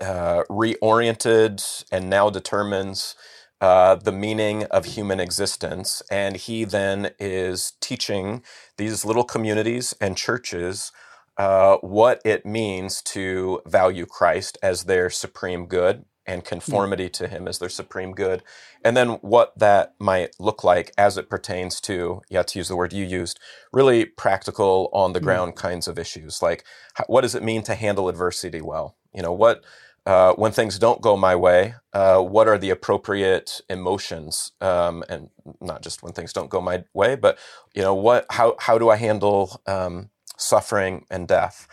uh, 0.00 0.42
reoriented 0.50 1.84
and 1.92 2.10
now 2.10 2.28
determines 2.28 3.14
uh, 3.60 3.94
the 3.94 4.12
meaning 4.12 4.64
of 4.64 4.84
human 4.84 5.20
existence. 5.20 6.02
And 6.10 6.36
he 6.36 6.64
then 6.64 7.12
is 7.20 7.74
teaching 7.80 8.42
these 8.76 9.04
little 9.04 9.24
communities 9.24 9.94
and 10.00 10.16
churches 10.16 10.90
uh, 11.36 11.76
what 11.76 12.20
it 12.24 12.44
means 12.44 13.00
to 13.02 13.60
value 13.66 14.06
Christ 14.06 14.58
as 14.62 14.84
their 14.84 15.08
supreme 15.08 15.66
good 15.66 16.04
and 16.26 16.44
conformity 16.44 17.08
to 17.10 17.28
him 17.28 17.46
as 17.46 17.58
their 17.58 17.68
supreme 17.68 18.12
good. 18.12 18.42
And 18.84 18.96
then 18.96 19.08
what 19.20 19.58
that 19.58 19.94
might 19.98 20.34
look 20.38 20.64
like 20.64 20.92
as 20.96 21.18
it 21.18 21.28
pertains 21.28 21.80
to, 21.82 22.22
yeah, 22.30 22.42
to 22.42 22.58
use 22.58 22.68
the 22.68 22.76
word 22.76 22.92
you 22.92 23.04
used, 23.04 23.38
really 23.72 24.04
practical 24.04 24.88
on 24.92 25.12
the 25.12 25.20
ground 25.20 25.54
kinds 25.56 25.86
of 25.88 25.98
issues. 25.98 26.40
Like, 26.42 26.64
what 27.06 27.22
does 27.22 27.34
it 27.34 27.42
mean 27.42 27.62
to 27.64 27.74
handle 27.74 28.08
adversity 28.08 28.60
well? 28.60 28.96
You 29.12 29.22
know, 29.22 29.32
what, 29.32 29.64
uh, 30.06 30.34
when 30.34 30.52
things 30.52 30.78
don't 30.78 31.00
go 31.00 31.16
my 31.16 31.34
way, 31.34 31.74
uh, 31.92 32.20
what 32.20 32.48
are 32.48 32.58
the 32.58 32.70
appropriate 32.70 33.60
emotions? 33.70 34.52
Um, 34.60 35.04
and 35.08 35.30
not 35.60 35.82
just 35.82 36.02
when 36.02 36.12
things 36.12 36.32
don't 36.32 36.50
go 36.50 36.60
my 36.60 36.84
way, 36.92 37.16
but, 37.16 37.38
you 37.74 37.82
know, 37.82 37.94
what, 37.94 38.26
how, 38.30 38.56
how 38.58 38.78
do 38.78 38.90
I 38.90 38.96
handle 38.96 39.60
um, 39.66 40.10
suffering 40.36 41.06
and 41.10 41.26
death? 41.28 41.66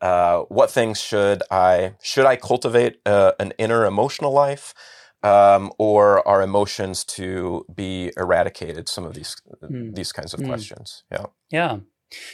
Uh, 0.00 0.42
what 0.48 0.70
things 0.70 1.00
should 1.00 1.42
I 1.50 1.94
should 2.02 2.26
I 2.26 2.36
cultivate 2.36 3.00
uh, 3.06 3.32
an 3.38 3.52
inner 3.58 3.84
emotional 3.84 4.32
life, 4.32 4.74
um, 5.22 5.72
or 5.78 6.26
are 6.26 6.42
emotions 6.42 7.04
to 7.04 7.64
be 7.74 8.12
eradicated? 8.16 8.88
Some 8.88 9.04
of 9.04 9.14
these 9.14 9.36
mm. 9.62 9.94
these 9.94 10.12
kinds 10.12 10.34
of 10.34 10.40
mm. 10.40 10.46
questions. 10.46 11.04
Yeah. 11.10 11.26
Yeah. 11.50 11.78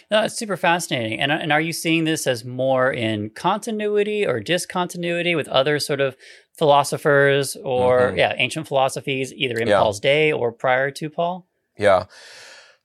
No, 0.09 0.23
it's 0.23 0.37
super 0.37 0.57
fascinating. 0.57 1.19
And, 1.19 1.33
and 1.33 1.53
are 1.53 1.61
you 1.61 1.73
seeing 1.73 2.05
this 2.05 2.29
as 2.29 2.45
more 2.45 2.93
in 2.93 3.31
continuity 3.31 4.25
or 4.25 4.39
discontinuity 4.39 5.35
with 5.35 5.49
other 5.49 5.81
sort 5.81 6.01
of 6.01 6.17
philosophers 6.57 7.57
or, 7.57 8.03
mm-hmm. 8.03 8.19
yeah, 8.19 8.35
ancient 8.37 8.69
philosophies, 8.69 9.33
either 9.33 9.57
in 9.57 9.67
yeah. 9.67 9.81
Paul's 9.81 9.99
day 9.99 10.31
or 10.31 10.53
prior 10.53 10.93
to 10.93 11.11
Paul? 11.11 11.49
Yeah. 11.77 12.05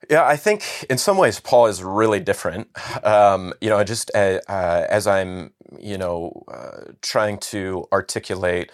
Yeah, 0.08 0.24
I 0.24 0.36
think 0.36 0.64
in 0.88 0.98
some 0.98 1.16
ways 1.18 1.40
Paul 1.40 1.66
is 1.66 1.82
really 1.82 2.20
different. 2.20 2.68
Um, 3.04 3.52
you 3.60 3.68
know, 3.68 3.82
just 3.84 4.10
uh, 4.14 4.40
uh, 4.48 4.86
as 4.88 5.06
I'm, 5.06 5.52
you 5.78 5.98
know, 5.98 6.42
uh, 6.52 6.92
trying 7.02 7.38
to 7.52 7.84
articulate 7.92 8.70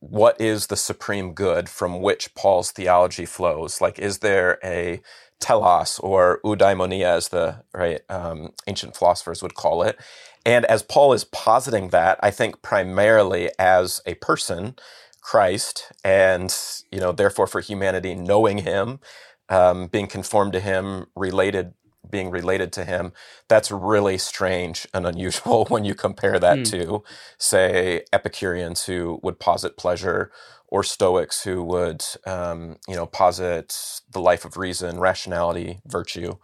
what 0.00 0.40
is 0.40 0.66
the 0.66 0.76
supreme 0.76 1.32
good 1.34 1.68
from 1.68 2.00
which 2.02 2.34
Paul's 2.34 2.70
theology 2.70 3.26
flows. 3.26 3.80
Like, 3.80 3.98
is 3.98 4.18
there 4.18 4.58
a 4.64 5.00
telos 5.40 5.98
or 6.00 6.40
eudaimonia, 6.44 7.04
as 7.16 7.28
the 7.28 7.62
right 7.74 8.00
um, 8.10 8.52
ancient 8.66 8.96
philosophers 8.96 9.42
would 9.42 9.54
call 9.54 9.82
it? 9.82 9.98
And 10.46 10.64
as 10.66 10.82
Paul 10.82 11.12
is 11.14 11.24
positing 11.24 11.88
that, 11.88 12.18
I 12.22 12.30
think 12.30 12.62
primarily 12.62 13.50
as 13.58 14.00
a 14.06 14.14
person, 14.14 14.76
Christ, 15.22 15.90
and 16.04 16.54
you 16.92 17.00
know, 17.00 17.12
therefore 17.12 17.46
for 17.46 17.60
humanity, 17.60 18.14
knowing 18.14 18.58
Him 18.58 19.00
um, 19.48 19.88
being 19.88 20.06
conformed 20.06 20.52
to 20.52 20.60
him, 20.60 21.06
related, 21.14 21.74
being 22.08 22.30
related 22.30 22.72
to 22.74 22.84
him, 22.84 23.12
that's 23.48 23.70
really 23.70 24.18
strange 24.18 24.86
and 24.94 25.06
unusual 25.06 25.64
when 25.68 25.84
you 25.84 25.94
compare 25.94 26.38
that 26.38 26.58
mm. 26.58 26.70
to, 26.70 27.02
say, 27.38 28.04
Epicureans 28.12 28.84
who 28.84 29.20
would 29.22 29.38
posit 29.38 29.76
pleasure 29.76 30.30
or 30.68 30.82
Stoics 30.82 31.44
who 31.44 31.62
would, 31.62 32.04
um, 32.26 32.76
you 32.88 32.96
know, 32.96 33.06
posit 33.06 33.76
the 34.10 34.20
life 34.20 34.44
of 34.44 34.56
reason, 34.56 34.98
rationality, 34.98 35.80
virtue. 35.86 36.34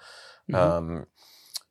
Mm-hmm. 0.50 0.54
Um, 0.54 1.06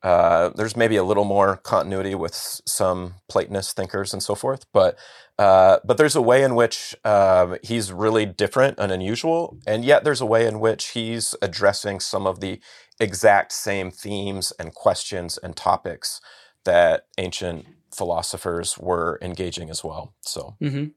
uh, 0.01 0.49
there's 0.55 0.77
maybe 0.77 0.95
a 0.95 1.03
little 1.03 1.25
more 1.25 1.57
continuity 1.57 2.15
with 2.15 2.33
some 2.33 3.15
Platonist 3.27 3.75
thinkers 3.75 4.13
and 4.13 4.23
so 4.23 4.35
forth, 4.35 4.65
but 4.73 4.97
uh, 5.37 5.79
but 5.85 5.97
there's 5.97 6.15
a 6.15 6.21
way 6.21 6.43
in 6.43 6.53
which 6.53 6.95
uh, 7.05 7.57
he's 7.63 7.93
really 7.93 8.25
different 8.25 8.77
and 8.77 8.91
unusual, 8.91 9.57
and 9.65 9.85
yet 9.85 10.03
there's 10.03 10.21
a 10.21 10.25
way 10.25 10.45
in 10.45 10.59
which 10.59 10.89
he's 10.89 11.35
addressing 11.41 11.99
some 11.99 12.27
of 12.27 12.39
the 12.39 12.59
exact 12.99 13.51
same 13.51 13.89
themes 13.89 14.51
and 14.59 14.73
questions 14.73 15.37
and 15.37 15.55
topics 15.55 16.19
that 16.65 17.07
ancient 17.17 17.65
philosophers 17.93 18.77
were 18.77 19.17
engaging 19.21 19.69
as 19.69 19.83
well. 19.83 20.13
So, 20.21 20.55
mm-hmm. 20.61 20.87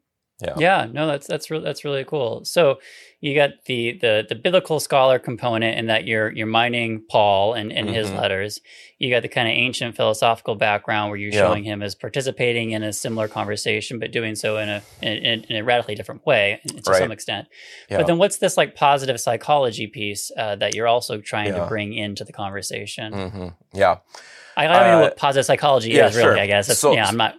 Yeah, 0.42 0.54
yeah, 0.58 0.86
no, 0.90 1.06
that's 1.06 1.26
that's 1.26 1.50
re- 1.50 1.60
that's 1.60 1.84
really 1.84 2.04
cool. 2.04 2.44
So, 2.44 2.78
you 3.22 3.36
got 3.36 3.50
the 3.66 3.98
the 4.00 4.26
the 4.28 4.34
biblical 4.34 4.80
scholar 4.80 5.18
component 5.18 5.78
in 5.78 5.86
that 5.86 6.04
you're 6.04 6.32
you're 6.32 6.46
mining 6.46 7.04
Paul 7.08 7.54
and, 7.54 7.72
and 7.72 7.86
mm-hmm. 7.86 7.94
his 7.94 8.10
letters. 8.10 8.60
You 8.98 9.10
got 9.10 9.22
the 9.22 9.28
kind 9.28 9.46
of 9.48 9.52
ancient 9.52 9.96
philosophical 9.96 10.56
background 10.56 11.10
where 11.10 11.18
you're 11.18 11.32
yeah. 11.32 11.40
showing 11.40 11.62
him 11.62 11.82
as 11.82 11.94
participating 11.94 12.72
in 12.72 12.82
a 12.82 12.92
similar 12.92 13.28
conversation, 13.28 14.00
but 14.00 14.10
doing 14.10 14.34
so 14.34 14.58
in 14.58 14.68
a 14.68 14.82
in, 15.00 15.44
in 15.44 15.56
a 15.56 15.62
radically 15.62 15.94
different 15.94 16.26
way 16.26 16.60
to 16.66 16.90
right. 16.90 16.98
some 16.98 17.12
extent. 17.12 17.46
Yeah. 17.88 17.98
But 17.98 18.08
then 18.08 18.18
what's 18.18 18.38
this 18.38 18.56
like 18.56 18.74
positive 18.74 19.20
psychology 19.20 19.86
piece 19.86 20.32
uh, 20.36 20.56
that 20.56 20.74
you're 20.74 20.88
also 20.88 21.20
trying 21.20 21.48
yeah. 21.48 21.60
to 21.60 21.66
bring 21.66 21.92
into 21.92 22.24
the 22.24 22.32
conversation? 22.32 23.12
Mm-hmm. 23.12 23.48
Yeah, 23.72 23.98
I, 24.56 24.66
don't 24.66 24.76
uh, 24.76 24.90
know 24.90 25.00
what 25.00 25.16
positive 25.16 25.46
psychology 25.46 25.92
is 25.92 26.16
really. 26.16 26.22
Sure. 26.24 26.38
I 26.38 26.46
guess 26.46 26.76
so, 26.76 26.92
yeah, 26.92 27.06
I'm 27.06 27.16
not. 27.16 27.36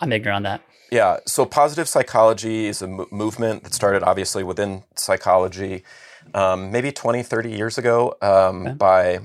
I'm 0.00 0.12
ignorant 0.12 0.36
on 0.36 0.42
that. 0.44 0.62
Yeah. 0.90 1.18
So 1.26 1.44
positive 1.44 1.88
psychology 1.88 2.66
is 2.66 2.82
a 2.82 2.86
m- 2.86 3.06
movement 3.10 3.64
that 3.64 3.74
started 3.74 4.02
obviously 4.02 4.44
within 4.44 4.84
psychology 4.94 5.82
um, 6.34 6.70
maybe 6.70 6.92
20, 6.92 7.22
30 7.22 7.50
years 7.50 7.78
ago 7.78 8.14
um, 8.22 8.66
okay. 8.66 8.74
by 8.74 9.20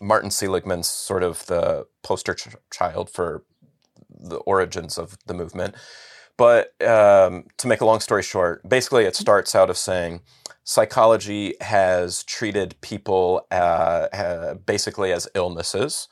Martin 0.00 0.30
Seligman's 0.30 0.88
sort 0.88 1.22
of 1.22 1.44
the 1.46 1.86
poster 2.02 2.34
ch- 2.34 2.48
child 2.72 3.10
for 3.10 3.44
the 4.08 4.36
origins 4.38 4.98
of 4.98 5.16
the 5.26 5.34
movement. 5.34 5.74
But 6.36 6.72
um, 6.82 7.44
to 7.58 7.66
make 7.66 7.82
a 7.82 7.84
long 7.84 8.00
story 8.00 8.22
short, 8.22 8.66
basically 8.68 9.04
it 9.04 9.14
starts 9.14 9.54
out 9.54 9.68
of 9.68 9.76
saying 9.76 10.22
psychology 10.64 11.54
has 11.60 12.24
treated 12.24 12.80
people 12.80 13.46
uh, 13.50 14.06
uh, 14.12 14.54
basically 14.54 15.12
as 15.12 15.28
illnesses. 15.34 16.08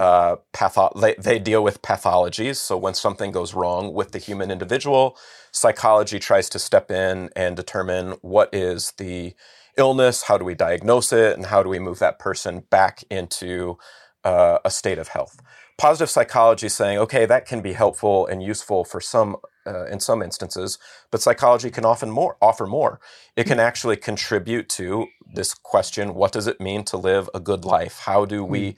Uh, 0.00 0.36
patho- 0.52 0.98
they, 1.00 1.14
they 1.14 1.38
deal 1.38 1.62
with 1.62 1.82
pathologies. 1.82 2.56
So 2.56 2.76
when 2.76 2.94
something 2.94 3.30
goes 3.30 3.54
wrong 3.54 3.94
with 3.94 4.12
the 4.12 4.18
human 4.18 4.50
individual, 4.50 5.16
psychology 5.52 6.18
tries 6.18 6.48
to 6.50 6.58
step 6.58 6.90
in 6.90 7.30
and 7.36 7.56
determine 7.56 8.12
what 8.22 8.48
is 8.52 8.92
the 8.98 9.34
illness, 9.76 10.24
how 10.24 10.38
do 10.38 10.44
we 10.44 10.54
diagnose 10.54 11.12
it, 11.12 11.36
and 11.36 11.46
how 11.46 11.62
do 11.62 11.68
we 11.68 11.78
move 11.78 11.98
that 12.00 12.18
person 12.18 12.64
back 12.70 13.04
into 13.10 13.78
uh, 14.24 14.58
a 14.64 14.70
state 14.70 14.98
of 14.98 15.08
health. 15.08 15.40
Positive 15.78 16.10
psychology 16.10 16.68
saying, 16.68 16.98
okay, 16.98 17.26
that 17.26 17.46
can 17.46 17.60
be 17.60 17.72
helpful 17.72 18.26
and 18.26 18.42
useful 18.42 18.84
for 18.84 19.00
some 19.00 19.36
uh, 19.66 19.86
in 19.86 20.00
some 20.00 20.22
instances, 20.22 20.78
but 21.10 21.22
psychology 21.22 21.70
can 21.70 21.84
often 21.84 22.10
more 22.10 22.36
offer 22.42 22.66
more. 22.66 23.00
It 23.36 23.46
can 23.46 23.60
actually 23.60 23.96
contribute 23.96 24.68
to 24.70 25.08
this 25.34 25.54
question: 25.54 26.14
What 26.14 26.32
does 26.32 26.46
it 26.48 26.60
mean 26.60 26.84
to 26.86 26.96
live 26.96 27.30
a 27.34 27.40
good 27.40 27.64
life? 27.64 28.00
How 28.06 28.24
do 28.26 28.44
we 28.44 28.64
hmm 28.64 28.70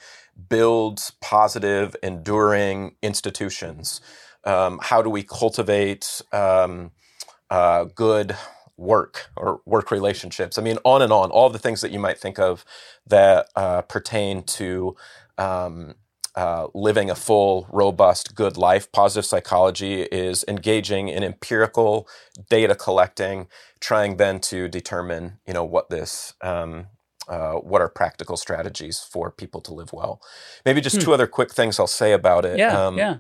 build 0.49 1.12
positive, 1.21 1.97
enduring 2.03 2.97
institutions? 3.03 4.00
Um, 4.45 4.81
how 4.83 5.03
do 5.03 5.11
we 5.11 5.23
cultivate 5.25 6.23
um, 6.33 6.93
uh, 7.50 7.85
good 7.85 8.37
work 8.76 9.31
or 9.37 9.61
work 9.67 9.91
relationships? 9.91 10.59
I 10.59 10.62
mean, 10.62 10.79
on 10.85 11.03
and 11.03 11.12
on, 11.12 11.31
all 11.31 11.50
the 11.50 11.59
things 11.61 11.83
that 11.83 11.93
you 11.93 12.00
might 12.00 12.19
think 12.19 12.38
of 12.38 12.64
that 13.07 13.49
uh, 13.57 13.83
pertain 13.83 14.45
to 14.45 14.97
um, 15.38 15.95
uh, 16.37 16.67
living 16.75 17.11
a 17.11 17.14
full, 17.14 17.67
robust, 17.71 18.35
good 18.35 18.57
life. 18.57 18.91
Positive 18.93 19.25
psychology 19.25 20.03
is 20.03 20.45
engaging 20.49 21.09
in 21.09 21.23
empirical 21.23 22.09
data 22.50 22.75
collecting, 22.75 23.47
trying 23.81 24.17
then 24.17 24.41
to 24.41 24.69
determine, 24.69 25.38
you 25.47 25.55
know, 25.55 25.64
what 25.64 25.91
this 25.91 26.35
um, 26.41 26.87
uh, 27.29 27.55
what 27.55 27.81
are 27.81 27.88
practical 27.88 28.37
strategies 28.37 29.00
for 29.00 29.31
people 29.31 29.61
to 29.62 29.73
live 29.73 29.93
well. 29.93 30.21
Maybe 30.64 30.81
just 30.81 30.97
hmm. 30.97 31.03
two 31.03 31.14
other 31.14 31.26
quick 31.26 31.53
things 31.53 31.79
I'll 31.79 31.87
say 31.87 32.12
about 32.12 32.45
it. 32.45 32.59
Yeah, 32.59 32.87
um, 32.87 32.99
yeah. 32.99 33.19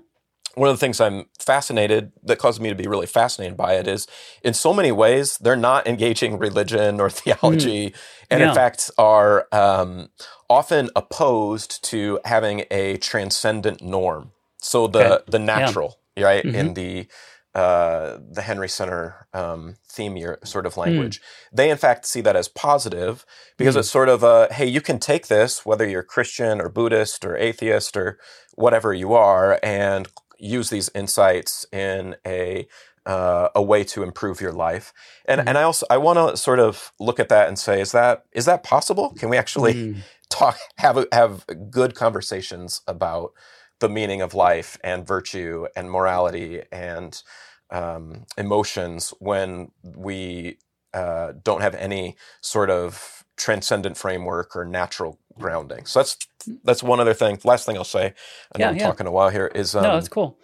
One 0.54 0.68
of 0.68 0.74
the 0.74 0.80
things 0.80 1.00
I'm 1.00 1.26
fascinated 1.38 2.12
that 2.22 2.38
causes 2.38 2.60
me 2.60 2.68
to 2.68 2.74
be 2.74 2.86
really 2.86 3.06
fascinated 3.06 3.56
by 3.56 3.74
it 3.74 3.88
is, 3.88 4.06
in 4.42 4.54
so 4.54 4.72
many 4.72 4.92
ways, 4.92 5.38
they're 5.38 5.56
not 5.56 5.86
engaging 5.86 6.38
religion 6.38 7.00
or 7.00 7.10
theology, 7.20 7.90
mm. 7.90 7.94
and 8.30 8.40
yeah. 8.40 8.48
in 8.48 8.54
fact 8.54 8.90
are 8.98 9.46
um, 9.52 10.08
often 10.48 10.90
opposed 10.94 11.82
to 11.84 12.20
having 12.24 12.64
a 12.70 12.96
transcendent 12.98 13.82
norm. 13.82 14.32
So 14.58 14.86
the 14.86 15.16
okay. 15.16 15.24
the 15.28 15.38
natural, 15.38 15.98
yeah. 16.16 16.24
right, 16.24 16.44
mm-hmm. 16.44 16.54
in 16.54 16.74
the 16.74 17.06
uh, 17.54 18.18
the 18.32 18.42
Henry 18.42 18.68
Center 18.68 19.28
um, 19.32 19.76
theme 19.86 20.16
year 20.16 20.40
sort 20.42 20.66
of 20.66 20.76
language. 20.76 21.20
Mm. 21.20 21.22
They, 21.52 21.70
in 21.70 21.76
fact, 21.76 22.04
see 22.04 22.20
that 22.20 22.34
as 22.34 22.48
positive 22.48 23.24
because 23.56 23.76
mm. 23.76 23.78
it's 23.78 23.90
sort 23.90 24.08
of 24.08 24.24
a 24.24 24.52
hey, 24.52 24.66
you 24.66 24.80
can 24.80 24.98
take 24.98 25.28
this, 25.28 25.64
whether 25.64 25.88
you're 25.88 26.02
Christian 26.02 26.60
or 26.60 26.68
Buddhist 26.68 27.24
or 27.24 27.36
atheist 27.36 27.96
or 27.96 28.18
whatever 28.54 28.92
you 28.92 29.12
are, 29.14 29.60
and 29.62 30.08
use 30.44 30.70
these 30.70 30.90
insights 30.94 31.66
in 31.72 32.16
a 32.26 32.66
uh, 33.06 33.48
a 33.54 33.62
way 33.62 33.84
to 33.84 34.02
improve 34.02 34.40
your 34.40 34.52
life. 34.52 34.92
And 35.26 35.40
mm. 35.40 35.44
and 35.46 35.58
I 35.58 35.62
also 35.62 35.86
I 35.90 35.98
want 35.98 36.18
to 36.18 36.36
sort 36.36 36.58
of 36.58 36.92
look 36.98 37.20
at 37.20 37.28
that 37.28 37.48
and 37.48 37.58
say, 37.58 37.80
is 37.80 37.92
that 37.92 38.24
is 38.32 38.44
that 38.46 38.62
possible? 38.62 39.14
Can 39.18 39.28
we 39.28 39.36
actually 39.36 39.74
mm. 39.74 39.96
talk 40.30 40.58
have 40.78 41.06
have 41.12 41.44
good 41.70 41.94
conversations 41.94 42.82
about 42.86 43.32
the 43.80 43.88
meaning 43.88 44.22
of 44.22 44.34
life 44.34 44.78
and 44.84 45.06
virtue 45.06 45.66
and 45.76 45.90
morality 45.90 46.62
and 46.70 47.22
um, 47.70 48.24
emotions 48.38 49.12
when 49.18 49.70
we 49.82 50.58
uh, 50.92 51.32
don't 51.42 51.60
have 51.60 51.74
any 51.74 52.16
sort 52.40 52.70
of 52.70 53.23
transcendent 53.36 53.96
framework 53.96 54.54
or 54.56 54.64
natural 54.64 55.18
grounding. 55.38 55.86
So 55.86 56.00
that's 56.00 56.16
that's 56.62 56.82
one 56.82 57.00
other 57.00 57.14
thing. 57.14 57.38
Last 57.44 57.66
thing 57.66 57.76
I'll 57.76 57.84
say. 57.84 58.14
I 58.54 58.58
know 58.58 58.64
yeah, 58.64 58.68
I'm 58.68 58.76
yeah. 58.76 58.86
talking 58.86 59.06
a 59.06 59.10
while 59.10 59.30
here. 59.30 59.46
Is 59.54 59.74
um, 59.74 59.82
no, 59.82 59.94
that's 59.94 60.08
cool. 60.08 60.38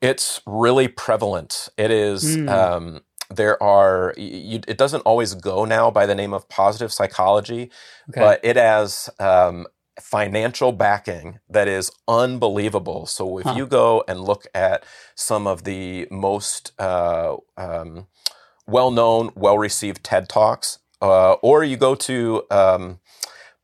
It's 0.00 0.40
really 0.46 0.88
prevalent. 0.88 1.68
It 1.76 1.90
is. 1.90 2.36
Mm. 2.36 2.48
Um, 2.48 3.00
there 3.28 3.62
are. 3.62 4.14
You, 4.16 4.60
it 4.66 4.78
doesn't 4.78 5.02
always 5.02 5.34
go 5.34 5.64
now 5.64 5.90
by 5.90 6.06
the 6.06 6.14
name 6.14 6.32
of 6.32 6.48
positive 6.48 6.92
psychology, 6.92 7.70
okay. 8.08 8.20
but 8.20 8.40
it 8.42 8.56
has 8.56 9.08
um, 9.20 9.66
financial 10.00 10.72
backing 10.72 11.38
that 11.48 11.68
is 11.68 11.92
unbelievable. 12.08 13.06
So 13.06 13.38
if 13.38 13.44
huh. 13.44 13.54
you 13.56 13.66
go 13.66 14.02
and 14.08 14.20
look 14.20 14.46
at 14.54 14.84
some 15.14 15.46
of 15.46 15.62
the 15.62 16.08
most 16.10 16.72
uh, 16.80 17.36
um, 17.56 18.08
well-known, 18.66 19.30
well-received 19.36 20.02
TED 20.02 20.28
talks, 20.28 20.79
uh, 21.00 21.32
or 21.34 21.64
you 21.64 21.76
go 21.76 21.94
to 21.94 22.44
um, 22.50 23.00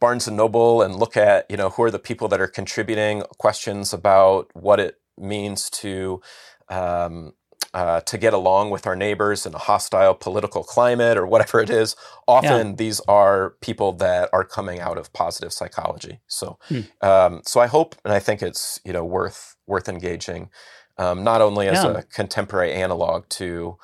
Barnes 0.00 0.26
and 0.26 0.37
Noble 0.37 0.83
and 0.83 0.95
look 0.97 1.16
at 1.16 1.50
you 1.50 1.57
know 1.57 1.71
who 1.71 1.83
are 1.83 1.90
the 1.90 1.99
people 1.99 2.28
that 2.28 2.40
are 2.40 2.49
contributing 2.49 3.23
questions 3.38 3.93
about 3.93 4.50
what 4.55 4.81
it 4.81 5.00
means 5.19 5.71
to 5.71 6.21
um, 6.69 7.33
uh, 7.76 8.00
to 8.00 8.16
get 8.16 8.33
along 8.33 8.71
with 8.71 8.87
our 8.87 8.97
neighbors 8.97 9.45
in 9.45 9.55
a 9.55 9.59
hostile 9.59 10.14
political 10.14 10.64
climate 10.64 11.19
or 11.19 11.26
whatever 11.26 11.61
it 11.61 11.69
is. 11.69 11.95
Often 12.26 12.69
yeah. 12.69 12.75
these 12.76 13.00
are 13.00 13.50
people 13.61 13.93
that 13.95 14.31
are 14.33 14.45
coming 14.45 14.81
out 14.81 14.97
of 14.97 15.12
positive 15.12 15.52
psychology. 15.52 16.21
So, 16.26 16.59
hmm. 16.69 16.81
um, 17.02 17.43
so 17.45 17.61
I 17.61 17.66
hope 17.66 17.95
and 18.05 18.14
I 18.14 18.19
think 18.19 18.43
it's 18.43 18.81
you 18.85 18.93
know 18.93 19.05
worth 19.05 19.57
worth 19.66 19.88
engaging, 19.88 20.50
um, 20.99 21.25
not 21.25 21.40
only 21.43 21.69
as 21.69 21.85
yeah. 21.85 21.99
a 21.99 22.02
contemporary 22.02 22.73
analog 22.73 23.28
to 23.31 23.76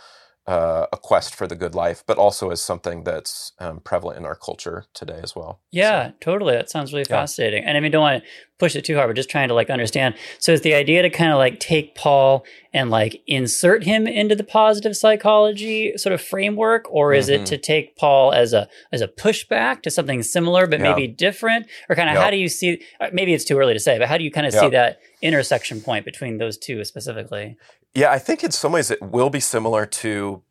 uh, 0.47 0.87
a 0.93 0.97
quest 0.97 1.35
for 1.35 1.47
the 1.47 1.55
good 1.55 1.75
life, 1.75 2.03
but 2.05 2.19
also 2.19 2.51
as 2.51 2.61
something 2.61 3.05
that's 3.05 3.53
um, 3.61 3.79
prevalent 3.79 4.19
in 4.19 4.27
our 4.27 4.35
culture 4.35 4.87
today 4.93 5.21
as 5.23 5.37
well. 5.37 5.61
Yeah, 5.71 6.09
so, 6.09 6.15
totally. 6.21 6.55
That 6.55 6.69
sounds 6.69 6.93
really 6.93 7.07
yeah. 7.09 7.17
fascinating. 7.17 7.63
And 7.65 7.77
I 7.77 7.81
mean, 7.81 7.93
don't 7.93 8.03
want 8.03 8.25
to 8.25 8.29
push 8.59 8.75
it 8.75 8.85
too 8.85 8.97
hard, 8.97 9.09
but 9.09 9.15
just 9.15 9.31
trying 9.31 9.49
to 9.49 9.55
like 9.55 9.71
understand. 9.71 10.17
So, 10.41 10.51
is 10.51 10.63
the 10.63 10.75
idea 10.75 11.03
to 11.03 11.11
kind 11.11 11.31
of 11.31 11.39
like 11.39 11.61
take 11.61 11.95
Paul 11.95 12.45
and 12.75 12.91
like 12.91 13.23
insert 13.29 13.85
him 13.85 14.09
into 14.09 14.35
the 14.35 14.43
positive 14.43 14.97
psychology 14.97 15.97
sort 15.97 16.13
of 16.13 16.21
framework, 16.21 16.87
or 16.91 17.15
is 17.15 17.29
mm-hmm. 17.29 17.45
it 17.45 17.47
to 17.47 17.57
take 17.57 17.97
Paul 17.97 18.33
as 18.33 18.53
a 18.53 18.69
as 18.91 19.01
a 19.01 19.07
pushback 19.07 19.83
to 19.83 19.91
something 19.91 20.25
similar 20.25 20.67
but 20.67 20.81
yeah. 20.81 20.93
maybe 20.93 21.07
different, 21.07 21.69
or 21.89 21.95
kind 21.95 22.09
of 22.09 22.17
yeah. 22.17 22.25
how 22.25 22.31
do 22.31 22.37
you 22.37 22.49
see? 22.49 22.83
Uh, 23.01 23.11
maybe 23.13 23.33
it's 23.33 23.45
too 23.45 23.59
early 23.59 23.75
to 23.75 23.81
say, 23.81 23.97
but 23.97 24.09
how 24.09 24.19
do 24.19 24.25
you 24.25 24.31
kind 24.33 24.47
of 24.47 24.53
see 24.53 24.71
that 24.71 24.99
intersection 25.23 25.81
point 25.81 26.05
between 26.05 26.39
those 26.39 26.59
two 26.59 26.85
specifically? 26.85 27.57
Yeah, 27.95 28.11
I 28.11 28.19
think 28.19 28.43
in 28.43 28.51
some 28.51 28.73
ways 28.73 28.91
it 28.91 29.03
will 29.03 29.31
be 29.31 29.41
similar 29.41 29.87
to 29.87 30.43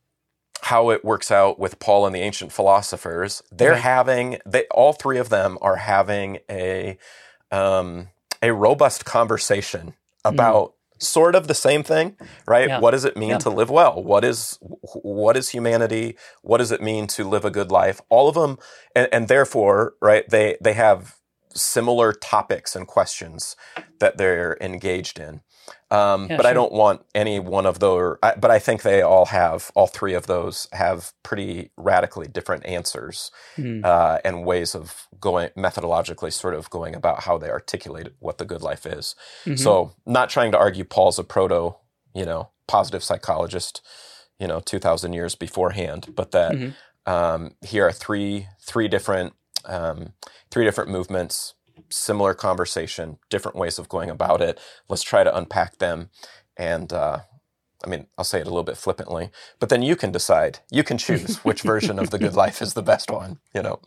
how 0.64 0.92
it 0.92 1.04
works 1.04 1.32
out 1.32 1.60
with 1.60 1.80
Paul 1.80 2.06
and 2.06 2.16
the 2.16 2.20
ancient 2.20 2.52
philosophers. 2.52 3.42
They're 3.52 3.72
right. 3.72 3.82
having 3.82 4.38
they 4.46 4.66
all 4.72 4.94
three 4.94 5.18
of 5.18 5.30
them 5.30 5.58
are 5.62 5.78
having 5.78 6.40
a 6.50 6.98
um, 7.52 8.10
a 8.42 8.54
robust 8.54 9.04
conversation 9.04 9.96
about 10.24 10.70
mm. 10.70 11.04
sort 11.04 11.34
of 11.34 11.48
the 11.48 11.56
same 11.56 11.82
thing, 11.84 12.16
right? 12.48 12.70
Yeah. 12.70 12.80
What 12.80 12.92
does 12.92 13.06
it 13.06 13.18
mean 13.18 13.30
yeah. 13.30 13.38
to 13.40 13.50
live 13.50 13.72
well? 13.72 14.02
What 14.02 14.24
is 14.24 14.60
what 14.62 15.36
is 15.36 15.50
humanity? 15.50 16.16
What 16.44 16.60
does 16.60 16.72
it 16.72 16.82
mean 16.82 17.08
to 17.08 17.24
live 17.24 17.44
a 17.44 17.52
good 17.52 17.72
life? 17.72 18.00
All 18.10 18.30
of 18.30 18.36
them, 18.36 18.58
and, 18.96 19.10
and 19.12 19.28
therefore, 19.28 19.96
right? 20.00 20.30
They 20.30 20.58
they 20.62 20.74
have 20.74 21.16
similar 21.54 22.14
topics 22.14 22.76
and 22.76 22.88
questions 22.88 23.56
that 24.00 24.18
they're 24.18 24.58
engaged 24.62 25.20
in. 25.20 25.42
Um, 25.90 26.28
yeah, 26.30 26.38
but 26.38 26.44
sure. 26.44 26.52
I 26.52 26.54
don't 26.54 26.72
want 26.72 27.04
any 27.14 27.40
one 27.40 27.66
of 27.66 27.80
those. 27.80 28.18
I, 28.24 28.36
but 28.36 28.52
I 28.52 28.60
think 28.60 28.82
they 28.82 29.02
all 29.02 29.26
have, 29.28 29.72
all 29.76 29.88
three 29.88 30.14
of 30.14 30.28
those 30.28 30.68
have 30.72 31.14
pretty 31.24 31.72
radically 31.78 32.28
different 32.28 32.66
answers 32.66 33.32
mm. 33.58 33.84
uh, 33.84 34.20
and 34.24 34.46
ways 34.46 34.74
of 34.74 35.08
going 35.20 35.50
methodologically, 35.58 36.32
sort 36.32 36.54
of 36.54 36.70
going 36.70 36.96
about 36.96 37.24
how 37.24 37.38
they 37.38 37.50
articulate 37.50 38.10
what 38.20 38.38
the 38.38 38.46
good 38.46 38.62
life 38.62 38.86
is. 38.86 39.16
Mm-hmm. 39.46 39.56
So, 39.56 39.94
not 40.06 40.30
trying 40.30 40.52
to 40.54 40.58
argue 40.58 40.84
Paul's 40.84 41.20
a 41.20 41.24
proto, 41.24 41.76
you 42.16 42.26
know, 42.26 42.50
positive 42.68 43.04
psychologist, 43.04 43.82
you 44.40 44.48
know, 44.48 44.60
two 44.60 44.80
thousand 44.80 45.14
years 45.14 45.36
beforehand, 45.36 46.14
but 46.16 46.32
that 46.32 46.54
mm-hmm. 46.54 47.12
um, 47.12 47.56
here 47.62 47.86
are 47.86 47.92
three 47.92 48.48
three 48.62 48.88
different 48.88 49.34
um, 49.66 50.14
three 50.50 50.66
different 50.66 50.90
movements 50.90 51.54
similar 51.92 52.34
conversation, 52.34 53.18
different 53.30 53.58
ways 53.58 53.78
of 53.78 53.90
going 53.90 54.10
about 54.10 54.42
it. 54.42 54.60
Let's 54.90 55.04
try 55.04 55.24
to 55.24 55.36
unpack 55.36 55.78
them. 55.78 56.10
And 56.58 56.92
uh, 56.92 57.20
I 57.84 57.90
mean, 57.90 58.08
I'll 58.18 58.26
say 58.26 58.40
it 58.40 58.48
a 58.48 58.50
little 58.50 58.64
bit 58.64 58.78
flippantly, 58.78 59.32
but 59.60 59.70
then 59.70 59.82
you 59.82 59.96
can 59.96 60.12
decide. 60.12 60.60
You 60.70 60.84
can 60.84 60.98
choose 60.98 61.38
which 61.44 61.62
version 61.62 62.00
of 62.00 62.12
the 62.12 62.20
good 62.20 62.36
life 62.36 62.62
is 62.62 62.74
the 62.74 62.84
best 62.84 63.10
one. 63.10 63.40
You 63.54 63.64
know, 63.64 63.80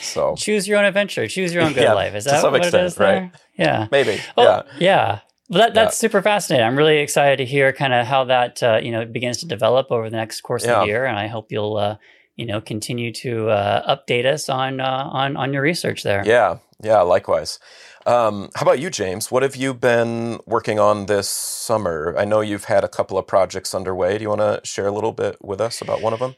so 0.00 0.34
choose 0.36 0.68
your 0.68 0.78
own 0.78 0.84
adventure. 0.84 1.26
Choose 1.26 1.54
your 1.54 1.62
own 1.62 1.72
good 1.72 1.82
yeah, 1.84 1.94
life. 1.94 2.14
Is 2.14 2.24
that 2.24 2.42
what 2.42 2.56
extent, 2.56 2.82
it 2.82 2.86
is? 2.86 2.94
There? 2.96 3.22
Right? 3.22 3.32
Yeah, 3.56 3.88
maybe. 3.90 4.20
Oh, 4.36 4.42
yeah, 4.44 4.62
yeah. 4.78 5.20
Well, 5.48 5.60
that, 5.60 5.74
that's 5.74 5.96
yeah. 5.96 6.06
super 6.08 6.22
fascinating. 6.22 6.66
I'm 6.66 6.76
really 6.76 6.98
excited 6.98 7.36
to 7.36 7.44
hear 7.44 7.72
kind 7.72 7.92
of 7.92 8.06
how 8.06 8.24
that 8.24 8.62
uh, 8.62 8.80
you 8.82 8.90
know 8.90 9.04
begins 9.04 9.38
to 9.38 9.46
develop 9.46 9.90
over 9.90 10.10
the 10.10 10.16
next 10.16 10.40
course 10.42 10.64
of 10.64 10.80
the 10.80 10.86
year, 10.86 11.04
and 11.04 11.18
I 11.18 11.26
hope 11.26 11.50
you'll 11.50 11.76
uh, 11.76 11.96
you 12.36 12.46
know 12.46 12.60
continue 12.60 13.12
to 13.12 13.48
uh, 13.50 13.96
update 13.96 14.26
us 14.26 14.48
on 14.48 14.80
uh, 14.80 15.08
on 15.10 15.36
on 15.36 15.52
your 15.52 15.62
research 15.62 16.02
there. 16.02 16.22
Yeah, 16.26 16.58
yeah, 16.82 17.00
likewise. 17.00 17.58
Um, 18.06 18.50
how 18.54 18.62
about 18.62 18.80
you, 18.80 18.90
James? 18.90 19.30
What 19.30 19.42
have 19.42 19.56
you 19.56 19.72
been 19.72 20.38
working 20.46 20.78
on 20.78 21.06
this 21.06 21.28
summer? 21.28 22.14
I 22.18 22.24
know 22.26 22.42
you've 22.42 22.64
had 22.64 22.84
a 22.84 22.88
couple 22.88 23.16
of 23.16 23.26
projects 23.26 23.74
underway. 23.74 24.18
Do 24.18 24.22
you 24.22 24.28
want 24.28 24.42
to 24.42 24.60
share 24.62 24.86
a 24.86 24.92
little 24.92 25.12
bit 25.12 25.42
with 25.42 25.60
us 25.60 25.80
about 25.80 26.02
one 26.02 26.12
of 26.12 26.18
them? 26.18 26.36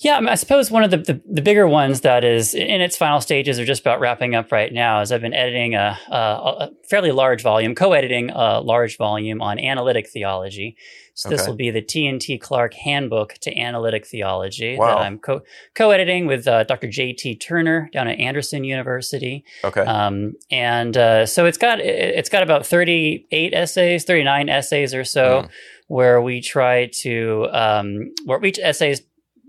Yeah, 0.00 0.16
I, 0.16 0.20
mean, 0.20 0.28
I 0.28 0.36
suppose 0.36 0.70
one 0.70 0.84
of 0.84 0.92
the, 0.92 0.98
the, 0.98 1.20
the, 1.28 1.42
bigger 1.42 1.66
ones 1.66 2.02
that 2.02 2.22
is 2.22 2.54
in 2.54 2.80
its 2.80 2.96
final 2.96 3.20
stages 3.20 3.58
or 3.58 3.64
just 3.64 3.80
about 3.80 3.98
wrapping 3.98 4.36
up 4.36 4.52
right 4.52 4.72
now 4.72 5.00
is 5.00 5.10
I've 5.10 5.22
been 5.22 5.34
editing 5.34 5.74
a, 5.74 5.98
a, 6.08 6.14
a 6.14 6.70
fairly 6.88 7.10
large 7.10 7.42
volume, 7.42 7.74
co-editing 7.74 8.30
a 8.30 8.60
large 8.60 8.96
volume 8.96 9.42
on 9.42 9.58
analytic 9.58 10.08
theology. 10.08 10.76
So 11.14 11.28
okay. 11.28 11.36
this 11.36 11.48
will 11.48 11.56
be 11.56 11.72
the 11.72 11.82
T&T 11.82 12.38
Clark 12.38 12.74
Handbook 12.74 13.34
to 13.40 13.58
Analytic 13.58 14.06
Theology 14.06 14.76
wow. 14.76 14.86
that 14.86 14.98
I'm 14.98 15.18
co- 15.18 15.40
co-editing 15.74 16.28
with 16.28 16.46
uh, 16.46 16.62
Dr. 16.62 16.86
J.T. 16.86 17.34
Turner 17.38 17.90
down 17.92 18.06
at 18.06 18.20
Anderson 18.20 18.62
University. 18.62 19.44
Okay. 19.64 19.80
Um, 19.80 20.34
and 20.48 20.96
uh, 20.96 21.26
so 21.26 21.44
it's 21.46 21.58
got 21.58 21.80
it's 21.80 22.28
got 22.28 22.44
about 22.44 22.64
38 22.64 23.52
essays, 23.52 24.04
39 24.04 24.48
essays 24.48 24.94
or 24.94 25.02
so, 25.02 25.42
mm. 25.42 25.50
where 25.88 26.22
we 26.22 26.40
try 26.40 26.86
to 27.00 27.48
um, 27.50 28.14
where 28.24 28.44
each 28.44 28.60
essay 28.60 28.92
is 28.92 29.02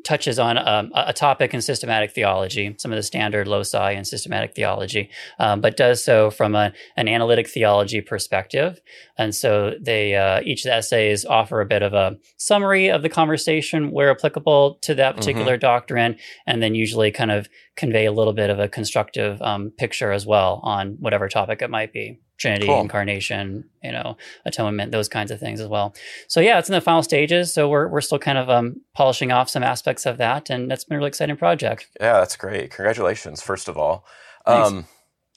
touches 0.03 0.39
on 0.39 0.57
um, 0.57 0.91
a 0.95 1.13
topic 1.13 1.53
in 1.53 1.61
systematic 1.61 2.11
theology, 2.11 2.75
some 2.77 2.91
of 2.91 2.95
the 2.95 3.03
standard 3.03 3.47
loci 3.47 3.91
in 3.91 4.05
systematic 4.05 4.55
theology, 4.55 5.09
um, 5.39 5.61
but 5.61 5.77
does 5.77 6.03
so 6.03 6.29
from 6.29 6.55
a, 6.55 6.71
an 6.97 7.07
analytic 7.07 7.47
theology 7.47 8.01
perspective. 8.01 8.79
And 9.17 9.35
so 9.35 9.73
they 9.79 10.15
uh, 10.15 10.41
each 10.43 10.65
of 10.65 10.69
the 10.69 10.75
essays 10.75 11.25
offer 11.25 11.61
a 11.61 11.65
bit 11.65 11.81
of 11.81 11.93
a 11.93 12.17
summary 12.37 12.89
of 12.89 13.01
the 13.01 13.09
conversation 13.09 13.91
where 13.91 14.11
applicable 14.11 14.79
to 14.81 14.95
that 14.95 15.15
particular 15.15 15.53
mm-hmm. 15.53 15.61
doctrine, 15.61 16.17
and 16.45 16.61
then 16.61 16.75
usually 16.75 17.11
kind 17.11 17.31
of 17.31 17.49
convey 17.75 18.05
a 18.05 18.11
little 18.11 18.33
bit 18.33 18.49
of 18.49 18.59
a 18.59 18.67
constructive 18.67 19.41
um, 19.41 19.71
picture 19.77 20.11
as 20.11 20.25
well 20.25 20.59
on 20.63 20.97
whatever 20.99 21.27
topic 21.27 21.61
it 21.61 21.69
might 21.69 21.93
be. 21.93 22.19
Trinity, 22.39 22.67
cool. 22.67 22.81
incarnation, 22.81 23.65
you 23.83 23.91
know, 23.91 24.17
atonement, 24.45 24.91
those 24.91 25.09
kinds 25.09 25.29
of 25.29 25.39
things 25.39 25.59
as 25.59 25.67
well. 25.67 25.93
So 26.27 26.39
yeah, 26.39 26.57
it's 26.57 26.69
in 26.69 26.73
the 26.73 26.81
final 26.81 27.03
stages. 27.03 27.53
So 27.53 27.67
we're 27.69 27.87
we're 27.87 28.01
still 28.01 28.19
kind 28.19 28.37
of 28.37 28.49
um, 28.49 28.81
polishing 28.95 29.31
off 29.31 29.49
some 29.49 29.61
aspects 29.61 30.05
of 30.05 30.17
that, 30.17 30.49
and 30.49 30.71
that's 30.71 30.85
been 30.85 30.95
a 30.95 30.99
really 30.99 31.09
exciting 31.09 31.35
project. 31.35 31.87
Yeah, 31.99 32.13
that's 32.13 32.37
great. 32.37 32.71
Congratulations, 32.71 33.41
first 33.41 33.67
of 33.67 33.77
all. 33.77 34.05
Um, 34.45 34.85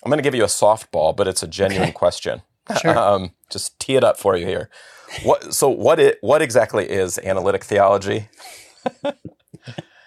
I'm 0.05 0.11
going 0.11 0.19
to 0.19 0.23
give 0.23 0.35
you 0.35 0.45
a 0.45 0.47
softball, 0.47 1.15
but 1.15 1.29
it's 1.29 1.43
a 1.43 1.49
genuine 1.49 1.88
okay. 1.88 1.93
question. 1.93 2.43
Sure. 2.81 2.97
um, 2.97 3.33
just 3.51 3.77
tee 3.81 3.97
it 3.97 4.05
up 4.05 4.17
for 4.17 4.37
you 4.37 4.47
here. 4.47 4.71
What 5.25 5.53
so 5.53 5.69
what 5.69 5.99
it 5.99 6.19
what 6.21 6.43
exactly 6.43 6.88
is 6.88 7.19
analytic 7.19 7.65
theology? 7.65 8.29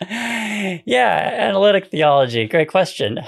yeah, 0.01 1.35
analytic 1.37 1.91
theology. 1.91 2.47
Great 2.47 2.69
question. 2.69 3.19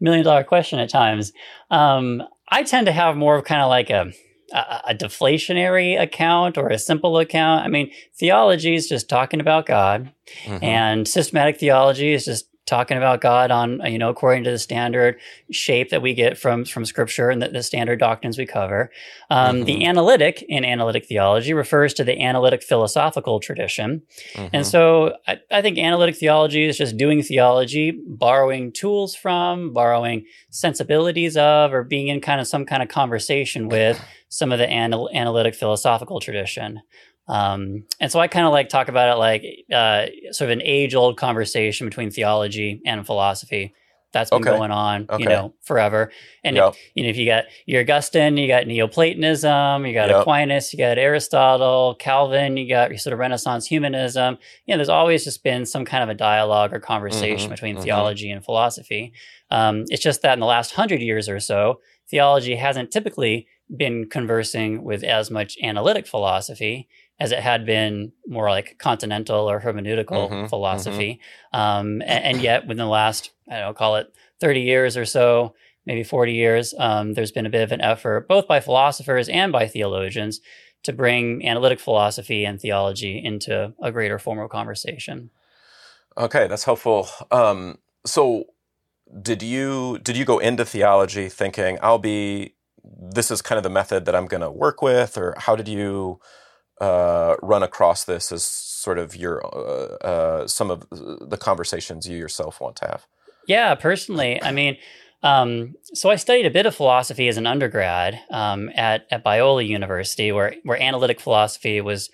Million 0.00 0.24
dollar 0.24 0.44
question 0.44 0.78
at 0.78 0.88
times. 0.88 1.34
Um, 1.70 2.22
I 2.54 2.62
tend 2.62 2.86
to 2.86 2.92
have 2.92 3.16
more 3.16 3.34
of 3.36 3.44
kind 3.44 3.62
of 3.62 3.68
like 3.68 3.90
a, 3.90 4.12
a, 4.52 4.80
a 4.90 4.94
deflationary 4.94 6.00
account 6.00 6.56
or 6.56 6.68
a 6.68 6.78
simple 6.78 7.18
account. 7.18 7.64
I 7.64 7.68
mean, 7.68 7.90
theology 8.16 8.76
is 8.76 8.88
just 8.88 9.08
talking 9.08 9.40
about 9.40 9.66
God, 9.66 10.12
mm-hmm. 10.44 10.62
and 10.62 11.08
systematic 11.08 11.58
theology 11.58 12.12
is 12.12 12.24
just 12.24 12.46
talking 12.66 12.96
about 12.96 13.20
God 13.20 13.50
on, 13.50 13.80
you 13.84 13.98
know, 13.98 14.08
according 14.08 14.44
to 14.44 14.50
the 14.50 14.58
standard 14.58 15.20
shape 15.50 15.90
that 15.90 16.00
we 16.00 16.14
get 16.14 16.38
from 16.38 16.64
from 16.64 16.84
Scripture 16.84 17.28
and 17.30 17.42
the, 17.42 17.48
the 17.48 17.62
standard 17.62 17.98
doctrines 17.98 18.38
we 18.38 18.46
cover. 18.46 18.90
Um, 19.30 19.56
mm-hmm. 19.56 19.64
The 19.64 19.84
analytic 19.84 20.42
in 20.48 20.64
analytic 20.64 21.06
theology 21.06 21.52
refers 21.52 21.92
to 21.94 22.04
the 22.04 22.20
analytic 22.20 22.62
philosophical 22.62 23.40
tradition, 23.40 24.02
mm-hmm. 24.34 24.48
and 24.52 24.66
so 24.66 25.16
I, 25.26 25.38
I, 25.50 25.62
think 25.62 25.78
analytic 25.78 26.16
theology 26.16 26.64
is 26.64 26.78
just 26.78 26.96
doing 26.96 27.22
theology, 27.22 27.98
borrowing 28.06 28.72
tools 28.72 29.14
from, 29.14 29.72
borrowing 29.72 30.24
sensibilities 30.50 31.36
of, 31.36 31.72
or 31.72 31.84
being 31.84 32.08
in 32.08 32.20
kind 32.20 32.40
of 32.40 32.46
some 32.46 32.64
kind 32.64 32.82
of 32.82 32.88
conversation 32.88 33.68
with 33.68 34.02
some 34.28 34.52
of 34.52 34.58
the 34.58 34.68
anal- 34.68 35.10
analytic 35.12 35.54
philosophical 35.54 36.18
tradition. 36.18 36.80
Um, 37.26 37.84
and 38.00 38.12
so 38.12 38.20
I 38.20 38.28
kind 38.28 38.46
of 38.46 38.52
like 38.52 38.68
talk 38.68 38.88
about 38.88 39.16
it 39.16 39.18
like 39.18 39.44
uh, 39.72 40.06
sort 40.32 40.50
of 40.50 40.58
an 40.58 40.62
age 40.62 40.94
old 40.94 41.16
conversation 41.16 41.86
between 41.86 42.10
theology 42.10 42.82
and 42.84 43.04
philosophy 43.06 43.74
that's 44.14 44.30
been 44.30 44.40
okay. 44.40 44.56
going 44.56 44.70
on, 44.70 45.06
okay. 45.10 45.22
you 45.22 45.28
know, 45.28 45.54
forever. 45.62 46.10
And 46.42 46.56
yep. 46.56 46.72
if, 46.72 46.78
you 46.94 47.02
know, 47.02 47.10
if 47.10 47.16
you 47.18 47.26
got 47.26 47.44
your 47.66 47.82
Augustine, 47.82 48.38
you 48.38 48.48
got 48.48 48.66
Neoplatonism, 48.66 49.84
you 49.84 49.92
got 49.92 50.08
yep. 50.08 50.20
Aquinas, 50.20 50.72
you 50.72 50.78
got 50.78 50.96
Aristotle, 50.96 51.96
Calvin, 51.98 52.56
you 52.56 52.66
got 52.66 52.88
your 52.88 52.98
sort 52.98 53.12
of 53.12 53.18
Renaissance 53.18 53.66
humanism. 53.66 54.38
You 54.64 54.72
know, 54.72 54.78
there's 54.78 54.88
always 54.88 55.24
just 55.24 55.42
been 55.42 55.66
some 55.66 55.84
kind 55.84 56.02
of 56.02 56.08
a 56.08 56.14
dialogue 56.14 56.72
or 56.72 56.80
conversation 56.80 57.46
mm-hmm, 57.46 57.50
between 57.50 57.74
mm-hmm. 57.74 57.84
theology 57.84 58.30
and 58.30 58.42
philosophy. 58.42 59.12
Um, 59.50 59.84
it's 59.88 60.02
just 60.02 60.22
that 60.22 60.34
in 60.34 60.40
the 60.40 60.46
last 60.46 60.74
hundred 60.74 61.02
years 61.02 61.28
or 61.28 61.40
so, 61.40 61.80
theology 62.08 62.54
hasn't 62.54 62.90
typically 62.90 63.48
been 63.76 64.08
conversing 64.08 64.84
with 64.84 65.02
as 65.02 65.30
much 65.30 65.58
analytic 65.62 66.06
philosophy 66.06 66.88
as 67.20 67.32
it 67.32 67.38
had 67.40 67.64
been 67.64 68.12
more 68.26 68.50
like 68.50 68.76
continental 68.78 69.48
or 69.48 69.60
hermeneutical 69.60 70.30
Mhm, 70.30 70.48
philosophy. 70.48 71.20
Um, 71.52 72.02
a- 72.02 72.06
and, 72.06 72.40
yet, 72.40 72.62
within 72.66 72.84
the 72.84 72.86
last, 72.86 73.30
I 73.48 73.58
don't 73.60 73.68
know, 73.68 73.74
call 73.74 73.96
it 73.96 74.12
30 74.40 74.60
years 74.62 74.96
or 74.96 75.04
so, 75.04 75.54
maybe 75.86 76.02
40 76.02 76.32
years, 76.32 76.74
um, 76.78 77.12
there's 77.14 77.30
been 77.32 77.46
a 77.46 77.50
bit 77.50 77.62
of 77.62 77.70
an 77.72 77.80
effort, 77.80 78.26
both 78.26 78.48
by 78.48 78.58
philosophers 78.60 79.28
and 79.28 79.52
by 79.52 79.68
theologians, 79.68 80.40
to 80.82 80.92
bring 80.92 81.46
analytic 81.46 81.80
philosophy 81.80 82.44
and 82.44 82.60
theology 82.60 83.22
into 83.22 83.72
a 83.82 83.92
greater 83.92 84.18
form 84.18 84.38
of 84.38 84.50
conversation. 84.50 85.30
Okay, 86.18 86.46
that's 86.46 86.64
helpful. 86.64 87.08
Um, 87.30 87.78
so, 88.04 88.44
did 89.22 89.42
you 89.42 89.98
did 90.02 90.16
you 90.16 90.24
go 90.24 90.38
into 90.38 90.64
theology 90.64 91.28
thinking 91.28 91.78
I'll 91.82 91.98
be 91.98 92.54
this 92.84 93.30
is 93.30 93.40
kind 93.42 93.56
of 93.58 93.62
the 93.62 93.70
method 93.70 94.04
that 94.06 94.14
I'm 94.14 94.26
going 94.26 94.40
to 94.40 94.50
work 94.50 94.82
with, 94.82 95.16
or 95.16 95.34
how 95.38 95.54
did 95.56 95.68
you 95.68 96.20
uh, 96.80 97.36
run 97.42 97.62
across 97.62 98.04
this 98.04 98.32
as 98.32 98.44
sort 98.44 98.98
of 98.98 99.16
your 99.16 99.44
uh, 99.44 99.96
uh, 100.04 100.48
some 100.48 100.70
of 100.70 100.86
the 100.90 101.38
conversations 101.40 102.08
you 102.08 102.16
yourself 102.16 102.60
want 102.60 102.76
to 102.76 102.86
have? 102.86 103.06
Yeah, 103.46 103.74
personally, 103.74 104.42
I 104.42 104.52
mean, 104.52 104.78
um, 105.22 105.74
so 105.94 106.10
I 106.10 106.16
studied 106.16 106.46
a 106.46 106.50
bit 106.50 106.66
of 106.66 106.74
philosophy 106.74 107.28
as 107.28 107.36
an 107.36 107.46
undergrad 107.46 108.20
um, 108.30 108.70
at 108.74 109.06
at 109.10 109.24
Biola 109.24 109.66
University, 109.66 110.32
where 110.32 110.54
where 110.64 110.80
analytic 110.80 111.20
philosophy 111.20 111.80
was 111.80 112.10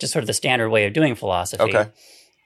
just 0.00 0.12
sort 0.12 0.22
of 0.22 0.26
the 0.26 0.34
standard 0.34 0.70
way 0.70 0.86
of 0.86 0.92
doing 0.92 1.14
philosophy. 1.14 1.62
Okay. 1.62 1.90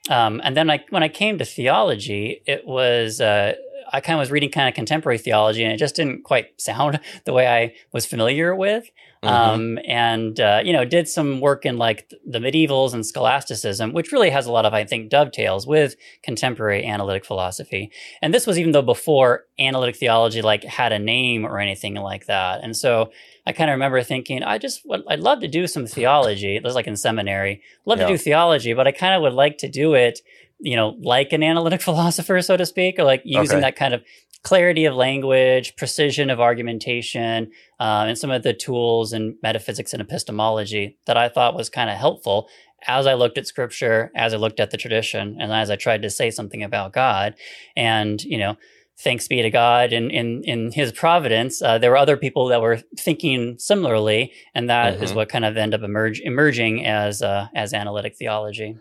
Um, 0.09 0.41
and 0.43 0.55
then 0.55 0.69
I, 0.69 0.83
when 0.89 1.01
I 1.01 1.09
came 1.09 1.39
to 1.39 1.45
theology, 1.45 2.43
it 2.45 2.67
was 2.67 3.19
uh, 3.19 3.55
I 3.91 4.01
kind 4.01 4.15
of 4.15 4.19
was 4.19 4.31
reading 4.31 4.51
kind 4.51 4.67
of 4.67 4.75
contemporary 4.75 5.17
theology, 5.17 5.63
and 5.63 5.73
it 5.73 5.77
just 5.77 5.95
didn't 5.95 6.23
quite 6.23 6.49
sound 6.61 6.99
the 7.25 7.33
way 7.33 7.47
I 7.47 7.73
was 7.91 8.05
familiar 8.05 8.55
with. 8.55 8.89
Mhm. 9.25 9.31
Um, 9.31 9.79
and 9.87 10.39
uh, 10.39 10.61
you 10.63 10.71
know, 10.73 10.85
did 10.85 11.07
some 11.07 11.39
work 11.41 11.65
in 11.65 11.77
like 11.77 12.09
the 12.25 12.39
medievals 12.39 12.93
and 12.93 13.05
scholasticism, 13.05 13.93
which 13.93 14.11
really 14.11 14.29
has 14.29 14.45
a 14.45 14.51
lot 14.51 14.65
of 14.65 14.73
I 14.73 14.83
think 14.85 15.09
dovetails 15.09 15.65
with 15.67 15.95
contemporary 16.23 16.85
analytic 16.85 17.25
philosophy. 17.25 17.91
And 18.21 18.33
this 18.33 18.45
was 18.47 18.57
even 18.59 18.71
though 18.71 18.81
before 18.81 19.45
analytic 19.59 19.95
theology 19.97 20.41
like 20.41 20.63
had 20.63 20.91
a 20.91 20.99
name 20.99 21.45
or 21.45 21.59
anything 21.59 21.95
like 21.95 22.25
that. 22.27 22.61
And 22.63 22.75
so 22.75 23.11
I 23.47 23.51
kind 23.51 23.69
of 23.69 23.73
remember 23.75 24.01
thinking, 24.03 24.41
I 24.43 24.57
just 24.57 24.81
would, 24.85 25.03
I'd 25.07 25.19
love 25.19 25.39
to 25.41 25.47
do 25.47 25.67
some 25.67 25.85
theology. 25.85 26.55
It 26.55 26.63
was 26.63 26.73
like 26.75 26.87
in 26.87 26.95
seminary, 26.97 27.61
love 27.85 27.99
Yeah. 27.99 28.07
to 28.07 28.13
do 28.13 28.17
theology, 28.17 28.73
but 28.73 28.87
I 28.87 28.91
kind 28.91 29.13
of 29.15 29.21
would 29.21 29.33
like 29.33 29.57
to 29.59 29.69
do 29.69 29.93
it, 29.93 30.19
you 30.59 30.75
know, 30.75 30.95
like 31.01 31.33
an 31.33 31.43
analytic 31.43 31.81
philosopher, 31.89 32.41
so 32.41 32.57
to 32.57 32.65
speak, 32.65 32.97
or 32.99 33.03
like 33.03 33.21
using 33.25 33.57
Okay. 33.57 33.61
that 33.67 33.75
kind 33.75 33.93
of 33.93 34.01
clarity 34.43 34.85
of 34.85 34.93
language, 34.95 35.75
precision 35.75 36.29
of 36.29 36.39
argumentation, 36.39 37.51
uh, 37.79 38.05
and 38.07 38.17
some 38.17 38.29
of 38.31 38.43
the 38.43 38.53
tools 38.53 39.11
in 39.11 39.35
metaphysics 39.41 39.91
and 39.93 40.01
epistemology 40.01 40.97
that 41.07 41.17
I 41.17 41.29
thought 41.29 41.55
was 41.55 41.69
kind 41.69 41.89
of 41.89 41.97
helpful 41.97 42.47
as 42.87 43.07
I 43.07 43.15
looked 43.15 43.39
at 43.39 43.47
scripture, 43.47 44.11
as 44.15 44.33
I 44.33 44.37
looked 44.37 44.59
at 44.59 44.69
the 44.69 44.77
tradition, 44.77 45.37
and 45.39 45.51
as 45.51 45.71
I 45.71 45.75
tried 45.75 46.03
to 46.03 46.09
say 46.11 46.29
something 46.29 46.61
about 46.61 46.93
God. 46.93 47.33
And, 47.75 48.23
you 48.23 48.37
know, 48.37 48.57
thanks 48.99 49.27
be 49.27 49.41
to 49.41 49.49
God 49.49 49.91
in 49.91 50.11
in, 50.11 50.43
in 50.43 50.71
his 50.71 50.91
providence, 50.91 51.61
uh, 51.63 51.79
there 51.79 51.89
were 51.89 51.97
other 51.97 52.15
people 52.15 52.45
that 52.49 52.61
were 52.61 52.81
thinking 52.99 53.57
similarly, 53.57 54.31
and 54.53 54.69
that 54.69 55.01
is 55.01 55.11
Mhm. 55.11 55.15
what 55.15 55.29
kind 55.29 55.45
of 55.45 55.57
ended 55.57 55.81
up 55.81 55.83
emerge, 55.85 56.19
emerging 56.21 56.85
as 56.85 57.21
uh, 57.23 57.47
as 57.55 57.73
analytic 57.73 58.15
theology. 58.15 58.77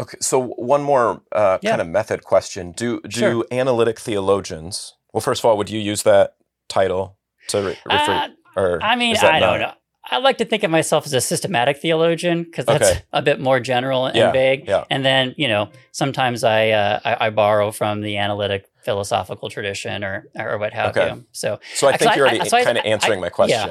Okay, 0.00 0.16
so 0.20 0.40
one 0.56 0.82
more 0.82 1.20
uh, 1.32 1.58
Yeah. 1.62 1.70
kind 1.70 1.80
of 1.82 1.88
method 1.88 2.24
question: 2.24 2.72
Do 2.72 3.00
do 3.02 3.10
Sure. 3.10 3.44
analytic 3.50 3.98
theologians? 4.00 4.94
Well, 5.12 5.20
first 5.20 5.40
of 5.40 5.44
all, 5.46 5.56
would 5.56 5.70
you 5.70 5.80
use 5.80 6.02
that 6.04 6.34
title 6.68 7.16
to 7.48 7.58
re- 7.58 7.78
refer? 7.84 8.12
Uh, 8.12 8.28
or 8.56 8.78
I 8.82 8.96
mean, 8.96 9.16
I 9.16 9.40
don't 9.40 9.60
know. 9.60 9.72
I 10.12 10.16
like 10.18 10.38
to 10.38 10.44
think 10.44 10.64
of 10.64 10.70
myself 10.72 11.06
as 11.06 11.12
a 11.12 11.20
systematic 11.20 11.76
theologian 11.76 12.42
because 12.44 12.64
that's 12.64 12.90
Okay. 12.90 13.02
a 13.12 13.22
bit 13.22 13.38
more 13.38 13.60
general 13.60 14.06
and 14.06 14.16
Yeah, 14.16 14.32
vague. 14.32 14.66
yeah. 14.66 14.84
And 14.90 15.04
then, 15.04 15.34
you 15.36 15.46
know, 15.46 15.68
sometimes 15.92 16.42
I, 16.42 16.70
uh, 16.70 16.98
I 17.04 17.26
I 17.26 17.30
borrow 17.30 17.70
from 17.70 18.00
the 18.00 18.16
analytic 18.16 18.64
philosophical 18.82 19.48
tradition 19.50 20.02
or 20.02 20.26
or 20.38 20.58
what 20.58 20.72
have 20.72 20.96
Okay. 20.96 21.10
you. 21.14 21.24
So 21.32 21.60
So 21.74 21.86
I 21.86 21.92
think 21.96 22.10
Actually, 22.10 22.16
you're 22.16 22.26
already 22.26 22.40
I- 22.40 22.48
so 22.48 22.64
kind 22.64 22.78
of 22.78 22.84
I- 22.84 22.88
answering 22.88 23.20
my 23.20 23.30
yeah. 23.46 23.66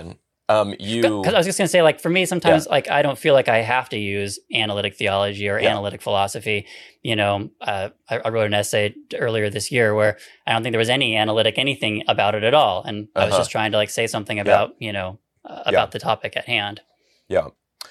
Um, 0.49 0.73
you 0.79 1.21
because 1.21 1.33
I 1.35 1.37
was 1.37 1.45
just 1.45 1.57
gonna 1.59 1.67
say, 1.67 1.83
like 1.83 1.99
for 2.01 2.09
me, 2.09 2.25
sometimes 2.25 2.65
like 2.67 2.89
I 2.89 3.01
don't 3.03 3.17
feel 3.17 3.35
like 3.35 3.47
I 3.47 3.59
have 3.61 3.87
to 3.89 3.97
use 3.97 4.39
analytic 4.53 4.95
theology 4.95 5.47
or 5.47 5.59
Yeah. 5.59 5.69
analytic 5.69 6.01
philosophy. 6.01 6.65
You 7.03 7.15
know, 7.15 7.51
uh, 7.61 7.89
I, 8.09 8.17
I 8.17 8.29
wrote 8.29 8.47
an 8.47 8.53
essay 8.55 8.95
earlier 9.13 9.49
this 9.49 9.71
year 9.71 9.93
where 9.93 10.17
I 10.47 10.53
don't 10.53 10.63
think 10.63 10.73
there 10.73 10.79
was 10.79 10.89
any 10.89 11.15
analytic 11.15 11.57
anything 11.57 12.03
about 12.07 12.33
it 12.35 12.43
at 12.43 12.55
all, 12.55 12.83
and 12.83 13.07
I 13.15 13.25
was 13.25 13.33
Uh-huh. 13.33 13.41
just 13.41 13.51
trying 13.51 13.71
to 13.71 13.77
like 13.77 13.91
say 13.91 14.07
something 14.07 14.39
about 14.39 14.71
you 14.79 14.91
know 14.91 15.19
uh, 15.45 15.61
about 15.67 15.71
Yeah. 15.71 15.85
the 15.91 15.99
topic 15.99 16.35
at 16.35 16.45
hand. 16.45 16.81
Yeah. 17.27 17.49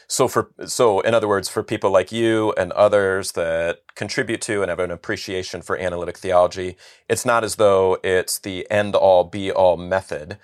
So 0.08 0.26
for 0.26 0.50
so 0.66 1.00
in 1.00 1.14
other 1.14 1.28
words, 1.28 1.48
for 1.48 1.62
people 1.62 1.90
like 1.90 2.10
you 2.10 2.52
and 2.58 2.72
others 2.72 3.32
that 3.32 3.82
contribute 3.94 4.40
to 4.42 4.62
and 4.62 4.68
have 4.70 4.80
an 4.80 4.90
appreciation 4.90 5.62
for 5.62 5.78
analytic 5.78 6.18
theology, 6.18 6.76
it's 7.08 7.24
not 7.24 7.44
as 7.44 7.56
though 7.56 7.98
it's 8.02 8.38
the 8.38 8.66
end 8.70 8.96
all 8.96 9.24
be 9.24 9.52
all 9.52 9.76
method. 9.76 10.38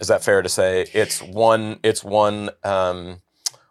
Is 0.00 0.08
that 0.08 0.24
fair 0.24 0.42
to 0.42 0.48
say? 0.48 0.86
It's 0.94 1.22
one. 1.22 1.80
It's 1.82 2.04
one. 2.04 2.50
Um, 2.64 3.20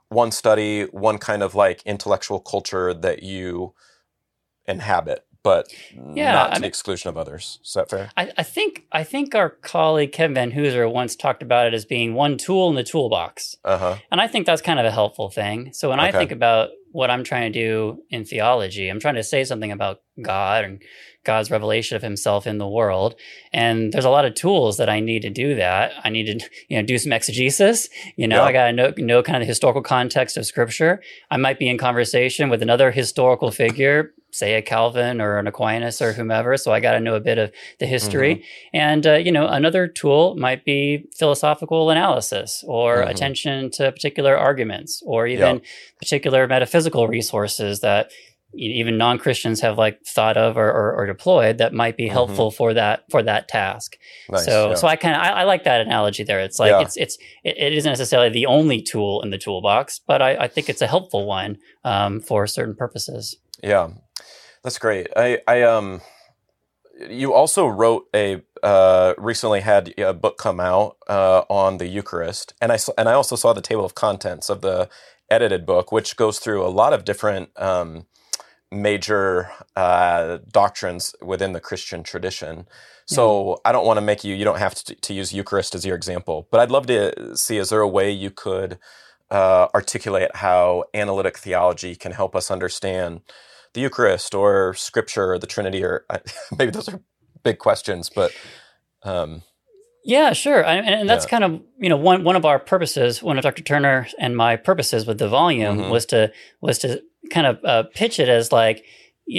one 0.09 0.31
study, 0.31 0.83
one 0.85 1.17
kind 1.17 1.43
of 1.43 1.55
like 1.55 1.81
intellectual 1.85 2.39
culture 2.39 2.93
that 2.93 3.23
you 3.23 3.73
inhabit, 4.67 5.25
but 5.47 5.73
Yeah, 6.13 6.33
not 6.33 6.49
to 6.49 6.55
I 6.55 6.59
the 6.59 6.67
exclusion 6.67 7.09
of 7.09 7.17
others. 7.17 7.59
Is 7.63 7.73
that 7.73 7.89
fair? 7.89 8.11
I, 8.17 8.31
I 8.37 8.43
think 8.43 8.85
I 8.91 9.03
think 9.03 9.33
our 9.33 9.49
colleague 9.49 10.11
Kevin 10.11 10.35
Vanhoozer 10.35 10.91
once 10.91 11.15
talked 11.15 11.41
about 11.41 11.67
it 11.67 11.73
as 11.73 11.85
being 11.85 12.13
one 12.13 12.37
tool 12.37 12.69
in 12.69 12.75
the 12.75 12.83
toolbox. 12.83 13.55
Uh 13.63 13.77
huh. 13.77 13.95
And 14.11 14.19
I 14.19 14.27
think 14.27 14.45
that's 14.45 14.61
kind 14.61 14.79
of 14.79 14.85
a 14.85 14.91
helpful 14.91 15.29
thing. 15.29 15.71
So 15.73 15.89
when 15.89 16.01
I 16.01 16.11
think 16.11 16.31
about 16.31 16.69
what 16.91 17.09
I'm 17.09 17.23
trying 17.23 17.51
to 17.51 17.59
do 17.59 18.03
in 18.09 18.25
theology, 18.25 18.89
I'm 18.89 18.99
trying 18.99 19.15
to 19.15 19.23
say 19.23 19.43
something 19.43 19.71
about 19.71 20.01
God 20.21 20.65
and 20.65 20.81
God's 21.23 21.51
revelation 21.51 21.95
of 21.95 22.01
himself 22.01 22.47
in 22.47 22.57
the 22.57 22.67
world. 22.67 23.15
And 23.53 23.91
there's 23.91 24.05
a 24.05 24.09
lot 24.09 24.25
of 24.25 24.33
tools 24.33 24.77
that 24.77 24.89
I 24.89 24.99
need 24.99 25.21
to 25.23 25.29
do 25.29 25.55
that. 25.55 25.91
I 26.03 26.09
need 26.09 26.25
to, 26.27 26.49
you 26.69 26.77
know, 26.77 26.85
do 26.85 26.97
some 26.97 27.11
exegesis. 27.11 27.89
You 28.15 28.27
know, 28.27 28.37
Yeah. 28.37 28.43
I 28.43 28.53
got 28.53 28.65
to 28.67 28.73
know, 28.73 28.93
know 28.97 29.21
kind 29.21 29.35
of 29.37 29.41
the 29.41 29.47
historical 29.47 29.81
context 29.83 30.37
of 30.37 30.45
scripture. 30.45 31.01
I 31.29 31.37
might 31.37 31.59
be 31.59 31.69
in 31.69 31.77
conversation 31.77 32.49
with 32.49 32.61
another 32.61 32.91
historical 32.91 33.51
figure, 33.51 34.13
say 34.31 34.55
a 34.55 34.61
Calvin 34.61 35.21
or 35.21 35.37
an 35.39 35.47
Aquinas 35.47 36.01
or 36.01 36.13
whomever. 36.13 36.57
So 36.57 36.71
I 36.71 36.79
got 36.79 36.91
to 36.93 36.99
know 36.99 37.15
a 37.15 37.19
bit 37.19 37.37
of 37.37 37.51
the 37.79 37.85
history. 37.85 38.35
Mm-hmm. 38.35 38.77
And, 38.77 39.07
uh, 39.07 39.13
you 39.13 39.31
know, 39.31 39.47
another 39.47 39.87
tool 39.87 40.35
might 40.35 40.65
be 40.65 41.05
philosophical 41.17 41.89
analysis 41.89 42.63
or 42.67 42.97
Mhm. 43.03 43.09
attention 43.09 43.71
to 43.71 43.91
particular 43.91 44.37
arguments 44.37 45.01
or 45.05 45.27
even 45.27 45.61
particular 45.97 46.45
metaphysical 46.47 47.07
resources 47.07 47.79
that 47.79 48.11
even 48.53 48.97
non-Christians 48.97 49.59
have 49.61 49.77
like 49.77 49.99
thought 50.05 50.37
of 50.37 50.57
or, 50.57 50.71
or, 50.71 50.93
or 50.95 51.05
deployed 51.05 51.57
that 51.57 51.73
might 51.73 51.97
be 51.97 52.07
Mhm. 52.07 52.11
helpful 52.11 52.49
for 52.49 52.73
that 52.73 53.03
for 53.11 53.21
that 53.21 53.47
task. 53.47 53.97
Nice. 54.29 54.45
so 54.45 54.69
yeah. 54.69 54.75
so 54.75 54.87
I 54.87 54.95
kind 54.95 55.15
of 55.15 55.21
I, 55.21 55.41
I 55.41 55.43
like 55.43 55.63
that 55.65 55.81
analogy 55.81 56.23
there. 56.23 56.39
It's 56.39 56.57
like 56.57 56.71
Yeah. 56.71 56.81
it's 56.81 56.95
it's 56.97 57.17
it, 57.43 57.57
it 57.57 57.73
isn't 57.73 57.91
necessarily 57.91 58.29
the 58.29 58.45
only 58.45 58.81
tool 58.81 59.21
in 59.21 59.31
the 59.31 59.37
toolbox, 59.37 59.99
but 59.99 60.21
I, 60.21 60.35
I 60.45 60.47
think 60.47 60.69
it's 60.69 60.81
a 60.81 60.87
helpful 60.87 61.25
one 61.25 61.57
um, 61.83 62.21
for 62.21 62.47
certain 62.47 62.73
purposes. 62.75 63.35
Yeah, 63.63 63.89
that's 64.63 64.79
great. 64.79 65.07
I, 65.15 65.39
I 65.47 65.63
um, 65.63 66.01
you 67.09 67.33
also 67.33 67.67
wrote 67.67 68.07
a 68.15 68.41
uh, 68.63 69.13
recently 69.17 69.61
had 69.61 69.93
a 69.99 70.13
book 70.13 70.37
come 70.37 70.59
out 70.59 70.97
uh, 71.07 71.43
on 71.49 71.77
the 71.77 71.87
Eucharist, 71.87 72.53
and 72.61 72.71
I 72.71 72.77
saw, 72.77 72.93
and 72.97 73.07
I 73.09 73.13
also 73.13 73.35
saw 73.35 73.53
the 73.53 73.61
table 73.61 73.85
of 73.85 73.95
contents 73.95 74.49
of 74.49 74.61
the 74.61 74.89
edited 75.29 75.65
book, 75.65 75.91
which 75.91 76.15
goes 76.15 76.39
through 76.39 76.65
a 76.65 76.69
lot 76.69 76.93
of 76.93 77.05
different 77.05 77.49
um, 77.59 78.05
major 78.71 79.51
uh, 79.75 80.39
doctrines 80.51 81.15
within 81.21 81.53
the 81.53 81.59
Christian 81.59 82.03
tradition. 82.03 82.67
So 83.05 83.61
I 83.63 83.71
don't 83.71 83.85
want 83.85 83.97
to 83.97 84.01
make 84.01 84.23
you. 84.23 84.35
You 84.35 84.43
don't 84.43 84.59
have 84.59 84.75
to, 84.75 84.95
to 84.95 85.13
use 85.13 85.33
Eucharist 85.33 85.75
as 85.75 85.85
your 85.85 85.95
example, 85.95 86.47
but 86.51 86.59
I'd 86.59 86.71
love 86.71 86.87
to 86.87 87.37
see. 87.37 87.57
Is 87.57 87.69
there 87.69 87.81
a 87.81 87.87
way 87.87 88.11
you 88.11 88.31
could 88.31 88.79
uh, 89.31 89.67
articulate 89.75 90.35
how 90.35 90.83
analytic 90.93 91.37
theology 91.37 91.95
can 91.95 92.11
help 92.11 92.35
us 92.35 92.49
understand 92.51 93.21
the 93.73 93.81
Eucharist 93.81 94.33
or 94.33 94.73
Scripture 94.73 95.33
or 95.33 95.39
the 95.39 95.47
Trinity, 95.47 95.83
or 95.83 96.05
maybe 96.57 96.71
those 96.71 96.89
are 96.89 97.01
big 97.43 97.59
questions, 97.59 98.09
but 98.09 98.31
um, 99.03 99.43
Yeah, 100.03 100.33
sure. 100.33 100.65
I, 100.65 100.75
and, 100.75 100.87
and 101.01 101.09
that's 101.09 101.25
Yeah. 101.25 101.29
kind 101.29 101.43
of 101.43 101.61
you 101.77 101.89
know 101.89 101.97
one 101.97 102.23
one 102.23 102.35
of 102.35 102.45
our 102.45 102.59
purposes, 102.59 103.21
one 103.21 103.37
of 103.37 103.43
Dr. 103.43 103.63
Turner 103.63 104.07
and 104.19 104.35
my 104.35 104.55
purposes 104.55 105.05
with 105.05 105.17
the 105.19 105.27
volume 105.27 105.77
Mhm. 105.79 105.89
was 105.91 106.05
to 106.07 106.31
was 106.61 106.79
to 106.79 107.01
kind 107.29 107.45
of 107.47 107.59
uh, 107.65 107.83
pitch 107.93 108.19
it 108.19 108.29
as 108.29 108.51
like 108.51 108.85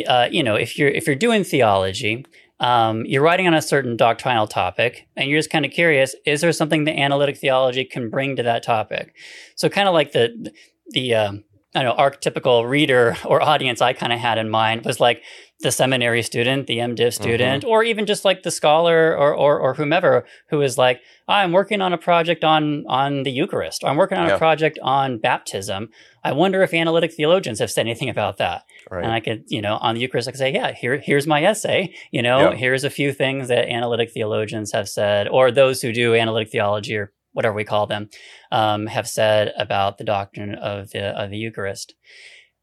uh, 0.07 0.29
you 0.31 0.42
know 0.42 0.55
if 0.57 0.79
you're 0.79 0.90
if 0.90 1.07
you're 1.07 1.16
doing 1.16 1.44
theology. 1.44 2.24
Um, 2.61 3.05
you're 3.07 3.23
writing 3.23 3.47
on 3.47 3.55
a 3.55 3.62
certain 3.62 3.97
doctrinal 3.97 4.47
topic, 4.47 5.07
and 5.16 5.29
you're 5.29 5.38
just 5.38 5.51
kind 5.51 5.64
of 5.64 5.71
curious: 5.71 6.14
is 6.27 6.40
there 6.40 6.53
something 6.53 6.85
that 6.85 6.99
analytic 6.99 7.38
theology 7.38 7.85
can 7.85 8.11
bring 8.11 8.37
to 8.37 8.42
that 8.42 8.62
topic? 8.62 9.14
So, 9.57 9.68
kind 9.68 9.88
of 9.88 9.94
like 9.94 10.12
the 10.12 10.53
the 10.90 11.14
um, 11.14 11.44
I 11.75 11.83
don't 11.83 11.97
know, 11.97 12.03
archetypical 12.03 12.68
reader 12.68 13.16
or 13.25 13.42
audience 13.55 13.81
I 13.81 13.92
kind 13.92 14.12
of 14.12 14.18
had 14.18 14.38
in 14.38 14.51
mind 14.51 14.85
was 14.85 15.01
like 15.01 15.23
the 15.61 15.73
seminary 15.73 16.23
student, 16.23 16.68
the 16.68 16.79
MDiv 16.79 17.12
student, 17.12 17.64
mm-hmm. 17.64 17.71
or 17.71 17.83
even 17.83 18.07
just 18.07 18.25
like 18.25 18.44
the 18.44 18.51
scholar 18.51 19.16
or, 19.16 19.35
or, 19.35 19.59
or 19.59 19.75
whomever 19.75 20.25
who 20.51 20.62
is 20.62 20.79
like, 20.79 21.01
I'm 21.27 21.51
working 21.51 21.81
on 21.81 21.92
a 21.92 21.99
project 21.99 22.44
on 22.44 22.85
on 22.87 23.25
the 23.25 23.33
Eucharist. 23.33 23.85
I'm 23.85 23.97
working 23.97 24.18
on 24.18 24.29
yeah. 24.29 24.37
a 24.37 24.38
project 24.38 24.79
on 24.83 25.18
baptism. 25.18 25.90
I 26.23 26.33
wonder 26.33 26.62
if 26.62 26.73
analytic 26.73 27.12
theologians 27.12 27.59
have 27.59 27.71
said 27.71 27.83
anything 27.83 28.09
about 28.09 28.38
that. 28.38 28.64
Right. 28.88 29.03
And 29.03 29.12
I 29.12 29.18
could, 29.21 29.44
you 29.49 29.61
know, 29.61 29.79
on 29.79 29.97
the 29.97 30.01
Eucharist, 30.01 30.29
I 30.29 30.31
could 30.31 30.38
say, 30.38 30.53
yeah, 30.53 30.73
here, 30.73 30.99
here's 30.99 31.27
my 31.27 31.42
essay. 31.42 31.92
You 32.12 32.23
know, 32.23 32.51
yeah. 32.51 32.57
here's 32.57 32.85
a 32.85 32.90
few 32.90 33.12
things 33.12 33.49
that 33.49 33.68
analytic 33.68 34.12
theologians 34.12 34.73
have 34.73 34.88
said, 34.88 35.27
or 35.29 35.51
those 35.51 35.83
who 35.83 35.92
do 35.92 36.14
analytic 36.14 36.51
theology 36.51 36.97
or 36.97 37.12
whatever 37.33 37.55
we 37.55 37.64
call 37.64 37.87
them, 37.87 38.09
um, 38.53 38.87
have 38.87 39.09
said 39.09 39.53
about 39.59 39.99
the 39.99 40.05
doctrine 40.05 40.55
of 40.55 40.90
the, 40.90 41.09
of 41.21 41.31
the 41.31 41.37
Eucharist. 41.37 41.94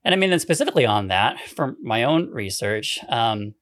And 0.05 0.13
I 0.13 0.17
mean, 0.17 0.29
then 0.29 0.39
specifically 0.39 0.85
on 0.85 1.07
that, 1.07 1.39
from 1.49 1.77
my 1.81 2.03
own 2.03 2.29
research, 2.29 2.99
um, 3.09 3.55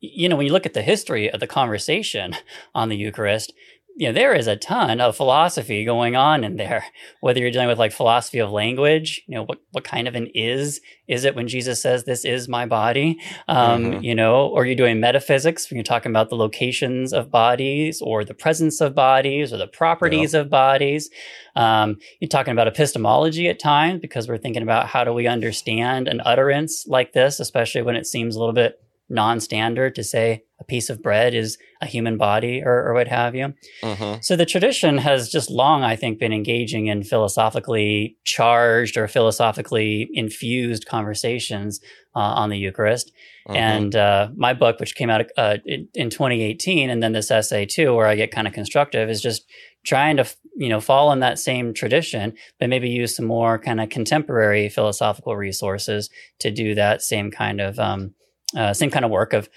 you 0.00 0.28
know, 0.28 0.36
when 0.36 0.46
you 0.46 0.52
look 0.52 0.64
at 0.64 0.74
the 0.74 0.82
history 0.82 1.28
of 1.28 1.40
the 1.40 1.48
conversation 1.48 2.34
on 2.74 2.88
the 2.88 2.96
Eucharist, 2.96 3.52
you 3.98 4.06
know, 4.06 4.12
there 4.12 4.32
is 4.32 4.46
a 4.46 4.54
ton 4.54 5.00
of 5.00 5.16
philosophy 5.16 5.84
going 5.84 6.14
on 6.14 6.44
in 6.44 6.54
there. 6.54 6.84
Whether 7.20 7.40
you're 7.40 7.50
dealing 7.50 7.66
with 7.66 7.80
like 7.80 7.90
philosophy 7.90 8.38
of 8.38 8.52
language, 8.52 9.20
you 9.26 9.34
know, 9.34 9.42
what, 9.42 9.58
what 9.72 9.82
kind 9.82 10.06
of 10.06 10.14
an 10.14 10.28
is 10.34 10.80
is 11.08 11.24
it 11.24 11.34
when 11.34 11.48
Jesus 11.48 11.82
says, 11.82 12.04
This 12.04 12.24
is 12.24 12.46
my 12.46 12.64
body? 12.64 13.18
Um, 13.48 13.84
mm-hmm. 13.84 14.04
You 14.04 14.14
know, 14.14 14.46
or 14.46 14.64
you're 14.66 14.76
doing 14.76 15.00
metaphysics 15.00 15.68
when 15.68 15.76
you're 15.76 15.82
talking 15.82 16.12
about 16.12 16.28
the 16.28 16.36
locations 16.36 17.12
of 17.12 17.32
bodies 17.32 18.00
or 18.00 18.24
the 18.24 18.34
presence 18.34 18.80
of 18.80 18.94
bodies 18.94 19.52
or 19.52 19.56
the 19.56 19.66
properties 19.66 20.32
yeah. 20.32 20.40
of 20.40 20.48
bodies. 20.48 21.10
Um, 21.56 21.96
you're 22.20 22.28
talking 22.28 22.52
about 22.52 22.68
epistemology 22.68 23.48
at 23.48 23.58
times 23.58 24.00
because 24.00 24.28
we're 24.28 24.38
thinking 24.38 24.62
about 24.62 24.86
how 24.86 25.02
do 25.02 25.12
we 25.12 25.26
understand 25.26 26.06
an 26.06 26.20
utterance 26.24 26.86
like 26.86 27.14
this, 27.14 27.40
especially 27.40 27.82
when 27.82 27.96
it 27.96 28.06
seems 28.06 28.36
a 28.36 28.38
little 28.38 28.54
bit 28.54 28.80
non-standard 29.08 29.96
to 29.96 30.04
say 30.04 30.44
piece 30.68 30.90
of 30.90 31.02
bread 31.02 31.34
is 31.34 31.58
a 31.80 31.86
human 31.86 32.18
body 32.18 32.62
or, 32.64 32.86
or 32.86 32.94
what 32.94 33.08
have 33.08 33.34
you. 33.34 33.54
Mm-hmm. 33.82 34.20
So 34.20 34.36
the 34.36 34.46
tradition 34.46 34.98
has 34.98 35.30
just 35.30 35.50
long, 35.50 35.82
I 35.82 35.96
think, 35.96 36.18
been 36.18 36.32
engaging 36.32 36.86
in 36.86 37.02
philosophically 37.02 38.16
charged 38.24 38.96
or 38.96 39.08
philosophically 39.08 40.08
infused 40.12 40.86
conversations 40.86 41.80
uh, 42.14 42.20
on 42.20 42.50
the 42.50 42.58
Eucharist. 42.58 43.12
Mm-hmm. 43.48 43.56
And 43.56 43.96
uh, 43.96 44.28
my 44.36 44.52
book, 44.52 44.78
which 44.78 44.94
came 44.94 45.10
out 45.10 45.24
uh, 45.36 45.56
in, 45.64 45.88
in 45.94 46.10
2018, 46.10 46.90
and 46.90 47.02
then 47.02 47.12
this 47.12 47.30
essay 47.30 47.64
too, 47.64 47.94
where 47.94 48.06
I 48.06 48.14
get 48.14 48.30
kind 48.30 48.46
of 48.46 48.52
constructive, 48.52 49.08
is 49.08 49.22
just 49.22 49.48
trying 49.84 50.18
to 50.18 50.26
you 50.54 50.68
know 50.68 50.80
fall 50.80 51.12
in 51.12 51.20
that 51.20 51.38
same 51.38 51.72
tradition 51.72 52.34
but 52.58 52.68
maybe 52.68 52.88
use 52.90 53.14
some 53.14 53.24
more 53.24 53.60
kind 53.60 53.80
of 53.80 53.88
contemporary 53.88 54.68
philosophical 54.68 55.36
resources 55.36 56.10
to 56.40 56.50
do 56.50 56.74
that 56.74 57.00
same 57.00 57.30
kind 57.30 57.60
of 57.60 57.78
um, 57.78 58.12
uh, 58.56 58.74
same 58.74 58.90
kind 58.90 59.04
of 59.04 59.10
work 59.10 59.32
of 59.32 59.48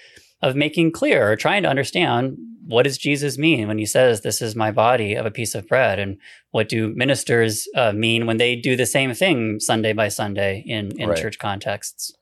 of 0.42 0.56
making 0.56 0.92
clear 0.92 1.30
or 1.30 1.36
trying 1.36 1.62
to 1.62 1.68
understand 1.68 2.36
what 2.66 2.84
does 2.84 2.98
Jesus 2.98 3.38
mean 3.38 3.68
when 3.68 3.78
he 3.78 3.86
says, 3.86 4.20
"This 4.20 4.40
is 4.40 4.54
my 4.54 4.70
body 4.70 5.14
of 5.14 5.26
a 5.26 5.30
piece 5.30 5.54
of 5.54 5.66
bread," 5.66 5.98
and 5.98 6.18
what 6.50 6.68
do 6.68 6.92
ministers 6.94 7.68
uh, 7.76 7.92
mean 7.92 8.26
when 8.26 8.36
they 8.36 8.56
do 8.56 8.76
the 8.76 8.86
same 8.86 9.12
thing 9.14 9.58
Sunday 9.60 9.92
by 9.92 10.08
Sunday 10.08 10.62
in 10.66 10.92
in 10.98 11.08
right. 11.08 11.18
church 11.18 11.38
contexts? 11.38 12.12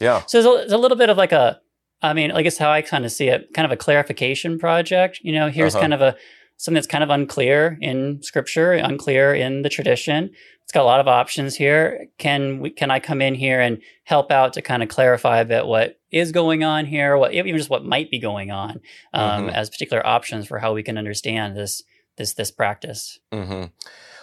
Yeah. 0.00 0.22
So 0.26 0.42
there's 0.42 0.54
a, 0.54 0.58
there's 0.58 0.72
a, 0.72 0.78
little 0.78 0.96
bit 0.96 1.08
of 1.08 1.16
like 1.16 1.32
a, 1.32 1.60
I 2.02 2.12
mean, 2.12 2.30
I 2.30 2.42
guess 2.42 2.58
how 2.58 2.70
I 2.70 2.82
kind 2.82 3.04
of 3.04 3.12
see 3.12 3.28
it, 3.28 3.48
kind 3.54 3.64
of 3.64 3.72
a 3.72 3.76
clarification 3.76 4.58
project. 4.58 5.20
You 5.22 5.32
know, 5.32 5.48
here's 5.48 5.74
uh-huh. 5.74 5.82
kind 5.82 5.94
of 5.94 6.02
a 6.02 6.16
something 6.58 6.74
that's 6.76 6.86
kind 6.86 7.04
of 7.04 7.10
unclear 7.10 7.78
in 7.80 8.22
Scripture, 8.22 8.72
unclear 8.72 9.34
in 9.34 9.62
the 9.62 9.68
tradition. 9.68 10.30
It's 10.66 10.72
got 10.72 10.82
a 10.82 10.84
lot 10.84 10.98
of 10.98 11.06
options 11.06 11.54
here. 11.54 12.08
Can 12.18 12.58
we, 12.58 12.70
can 12.70 12.90
I 12.90 12.98
come 12.98 13.22
in 13.22 13.36
here 13.36 13.60
and 13.60 13.80
help 14.02 14.32
out 14.32 14.54
to 14.54 14.62
kind 14.62 14.82
of 14.82 14.88
clarify 14.88 15.38
a 15.38 15.44
bit 15.44 15.64
what 15.64 16.00
is 16.10 16.32
going 16.32 16.64
on 16.64 16.86
here, 16.86 17.16
what 17.16 17.32
even 17.32 17.56
just 17.56 17.70
what 17.70 17.84
might 17.84 18.10
be 18.10 18.18
going 18.18 18.50
on 18.50 18.80
um, 19.14 19.42
mm-hmm. 19.42 19.48
as 19.50 19.70
particular 19.70 20.04
options 20.04 20.48
for 20.48 20.58
how 20.58 20.74
we 20.74 20.82
can 20.82 20.98
understand 20.98 21.56
this 21.56 21.84
this 22.16 22.32
this 22.32 22.50
practice. 22.50 23.20
Mm-hmm. 23.32 23.66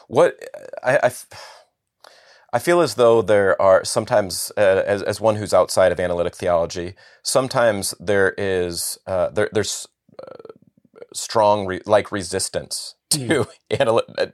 What 0.09 0.37
I, 0.83 0.99
I, 1.03 1.11
I 2.51 2.59
feel 2.59 2.81
as 2.81 2.95
though 2.95 3.21
there 3.21 3.59
are 3.61 3.85
sometimes, 3.85 4.51
uh, 4.57 4.83
as 4.85 5.01
as 5.01 5.21
one 5.21 5.37
who's 5.37 5.53
outside 5.53 5.93
of 5.93 5.99
analytic 6.01 6.35
theology, 6.35 6.95
sometimes 7.21 7.95
there 8.01 8.35
is 8.37 8.97
uh, 9.07 9.29
there 9.29 9.47
there's 9.53 9.87
uh, 10.21 10.51
strong 11.13 11.65
re- 11.65 11.81
like 11.85 12.11
resistance 12.11 12.95
to 13.11 13.17
mm. 13.45 13.79
analytic 13.79 14.33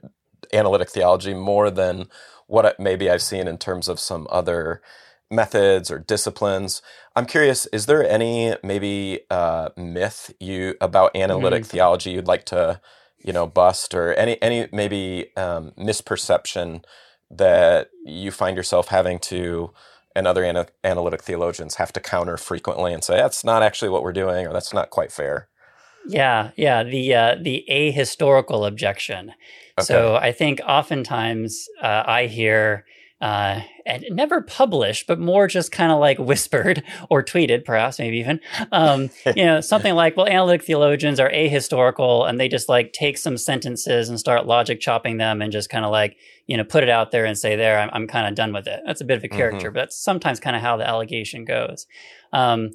analytic 0.52 0.90
theology 0.90 1.34
more 1.34 1.70
than 1.70 2.06
what 2.46 2.78
maybe 2.78 3.08
I've 3.08 3.22
seen 3.22 3.46
in 3.46 3.58
terms 3.58 3.88
of 3.88 4.00
some 4.00 4.26
other 4.30 4.82
methods 5.30 5.90
or 5.90 5.98
disciplines. 5.98 6.82
I'm 7.14 7.26
curious, 7.26 7.66
is 7.66 7.86
there 7.86 8.08
any 8.08 8.56
maybe 8.64 9.20
uh, 9.30 9.70
myth 9.76 10.34
you 10.40 10.74
about 10.80 11.14
analytic 11.14 11.62
mm-hmm. 11.62 11.70
theology 11.70 12.10
you'd 12.10 12.26
like 12.26 12.44
to, 12.46 12.80
you 13.24 13.32
know, 13.32 13.46
bust, 13.46 13.94
or 13.94 14.12
any 14.14 14.40
any 14.42 14.68
maybe 14.72 15.30
um, 15.36 15.72
misperception 15.78 16.84
that 17.30 17.90
you 18.04 18.30
find 18.30 18.56
yourself 18.56 18.88
having 18.88 19.18
to 19.20 19.72
and 20.16 20.26
other 20.26 20.44
ana- 20.44 20.66
analytic 20.82 21.22
theologians 21.22 21.76
have 21.76 21.92
to 21.92 22.00
counter 22.00 22.36
frequently 22.36 22.92
and 22.92 23.04
say 23.04 23.16
that's 23.16 23.44
not 23.44 23.62
actually 23.62 23.88
what 23.88 24.02
we're 24.02 24.12
doing 24.12 24.46
or 24.46 24.52
that's 24.52 24.74
not 24.74 24.90
quite 24.90 25.12
fair. 25.12 25.48
Yeah, 26.06 26.50
yeah, 26.56 26.82
the 26.82 27.14
uh, 27.14 27.36
the 27.40 27.64
ahistorical 27.70 28.66
objection. 28.66 29.32
Okay. 29.78 29.86
So 29.86 30.16
I 30.16 30.32
think 30.32 30.60
oftentimes 30.66 31.68
uh, 31.82 32.04
I 32.06 32.26
hear 32.26 32.84
uh, 33.20 33.60
and 33.84 34.04
never 34.10 34.40
published, 34.40 35.06
but 35.06 35.18
more 35.18 35.46
just 35.46 35.72
kind 35.72 35.92
of 35.92 35.98
like 35.98 36.18
whispered 36.18 36.82
or 37.10 37.22
tweeted, 37.22 37.64
perhaps, 37.64 37.98
maybe 37.98 38.18
even, 38.18 38.40
um, 38.72 39.10
you 39.36 39.44
know, 39.44 39.60
something 39.60 39.94
like, 39.94 40.16
well, 40.16 40.26
analytic 40.26 40.64
theologians 40.64 41.20
are 41.20 41.30
ahistorical 41.30 42.28
and 42.28 42.40
they 42.40 42.48
just 42.48 42.68
like 42.68 42.92
take 42.92 43.18
some 43.18 43.36
sentences 43.36 44.08
and 44.08 44.18
start 44.18 44.46
logic 44.46 44.80
chopping 44.80 45.18
them 45.18 45.42
and 45.42 45.52
just 45.52 45.68
kind 45.68 45.84
of 45.84 45.90
like, 45.90 46.16
you 46.46 46.56
know, 46.56 46.64
put 46.64 46.82
it 46.82 46.88
out 46.88 47.10
there 47.10 47.26
and 47.26 47.36
say, 47.36 47.56
there, 47.56 47.78
I'm, 47.78 47.90
I'm 47.92 48.06
kind 48.06 48.26
of 48.26 48.34
done 48.34 48.52
with 48.52 48.66
it. 48.66 48.80
That's 48.86 49.02
a 49.02 49.04
bit 49.04 49.18
of 49.18 49.24
a 49.24 49.28
character, 49.28 49.68
mm-hmm. 49.68 49.74
but 49.74 49.80
that's 49.80 50.02
sometimes 50.02 50.40
kind 50.40 50.56
of 50.56 50.62
how 50.62 50.76
the 50.78 50.88
allegation 50.88 51.44
goes. 51.44 51.86
Um, 52.32 52.70